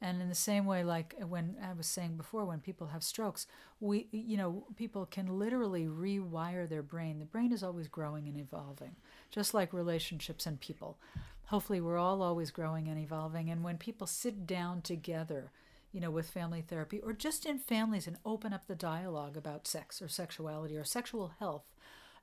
and 0.00 0.20
in 0.20 0.28
the 0.28 0.34
same 0.34 0.66
way, 0.66 0.84
like 0.84 1.14
when 1.26 1.56
I 1.62 1.72
was 1.72 1.86
saying 1.86 2.16
before, 2.16 2.44
when 2.44 2.60
people 2.60 2.88
have 2.88 3.02
strokes, 3.02 3.46
we, 3.80 4.08
you 4.10 4.36
know, 4.36 4.64
people 4.76 5.06
can 5.06 5.38
literally 5.38 5.86
rewire 5.86 6.68
their 6.68 6.82
brain. 6.82 7.18
The 7.18 7.24
brain 7.24 7.52
is 7.52 7.62
always 7.62 7.88
growing 7.88 8.28
and 8.28 8.36
evolving, 8.36 8.96
just 9.30 9.54
like 9.54 9.72
relationships 9.72 10.44
and 10.44 10.60
people. 10.60 10.98
Hopefully, 11.46 11.80
we're 11.80 11.98
all 11.98 12.22
always 12.22 12.50
growing 12.50 12.88
and 12.88 12.98
evolving. 12.98 13.48
And 13.48 13.64
when 13.64 13.78
people 13.78 14.06
sit 14.06 14.46
down 14.46 14.82
together, 14.82 15.50
you 15.96 16.02
know, 16.02 16.10
with 16.10 16.28
family 16.28 16.60
therapy 16.60 17.00
or 17.00 17.14
just 17.14 17.46
in 17.46 17.58
families 17.58 18.06
and 18.06 18.18
open 18.22 18.52
up 18.52 18.66
the 18.66 18.74
dialogue 18.74 19.34
about 19.34 19.66
sex 19.66 20.02
or 20.02 20.08
sexuality 20.08 20.76
or 20.76 20.84
sexual 20.84 21.32
health, 21.38 21.64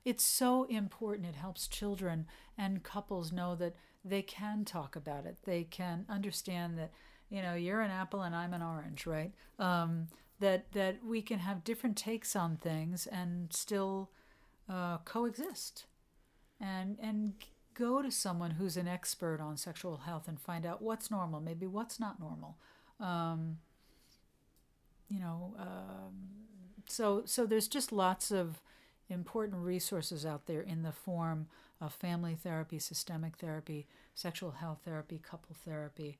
it's 0.04 0.22
so 0.22 0.62
important. 0.64 1.26
It 1.26 1.34
helps 1.34 1.66
children 1.66 2.26
and 2.56 2.84
couples 2.84 3.32
know 3.32 3.56
that 3.56 3.74
they 4.04 4.22
can 4.22 4.64
talk 4.64 4.94
about 4.94 5.26
it. 5.26 5.38
They 5.44 5.64
can 5.64 6.06
understand 6.08 6.78
that 6.78 6.92
you 7.30 7.42
know 7.42 7.54
you're 7.54 7.80
an 7.80 7.90
apple 7.90 8.22
and 8.22 8.34
i'm 8.34 8.54
an 8.54 8.62
orange 8.62 9.06
right 9.06 9.32
um, 9.58 10.06
that 10.38 10.70
that 10.72 10.98
we 11.04 11.20
can 11.20 11.40
have 11.40 11.64
different 11.64 11.96
takes 11.96 12.36
on 12.36 12.56
things 12.56 13.06
and 13.08 13.52
still 13.52 14.10
uh, 14.68 14.98
coexist 14.98 15.86
and 16.60 16.96
and 17.00 17.34
go 17.74 18.00
to 18.02 18.10
someone 18.10 18.52
who's 18.52 18.76
an 18.76 18.86
expert 18.86 19.40
on 19.40 19.56
sexual 19.56 19.96
health 19.98 20.28
and 20.28 20.38
find 20.38 20.64
out 20.64 20.80
what's 20.80 21.10
normal 21.10 21.40
maybe 21.40 21.66
what's 21.66 21.98
not 21.98 22.20
normal 22.20 22.56
um, 23.00 23.58
you 25.14 25.20
know 25.20 25.54
um, 25.58 26.12
so 26.86 27.22
so 27.24 27.46
there's 27.46 27.68
just 27.68 27.92
lots 27.92 28.30
of 28.30 28.60
important 29.08 29.62
resources 29.62 30.26
out 30.26 30.46
there 30.46 30.62
in 30.62 30.82
the 30.82 30.92
form 30.92 31.46
of 31.80 31.92
family 31.92 32.34
therapy 32.34 32.78
systemic 32.78 33.36
therapy 33.36 33.86
sexual 34.14 34.52
health 34.52 34.80
therapy 34.84 35.20
couple 35.22 35.54
therapy 35.64 36.18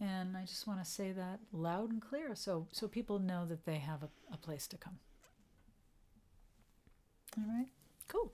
and 0.00 0.34
I 0.36 0.46
just 0.46 0.66
want 0.66 0.82
to 0.82 0.90
say 0.90 1.12
that 1.12 1.40
loud 1.52 1.90
and 1.90 2.00
clear 2.00 2.34
so, 2.34 2.66
so 2.72 2.88
people 2.88 3.18
know 3.18 3.44
that 3.46 3.66
they 3.66 3.76
have 3.76 4.02
a, 4.02 4.08
a 4.32 4.38
place 4.38 4.66
to 4.68 4.78
come. 4.78 4.98
All 7.36 7.44
right, 7.46 7.68
cool. 8.08 8.32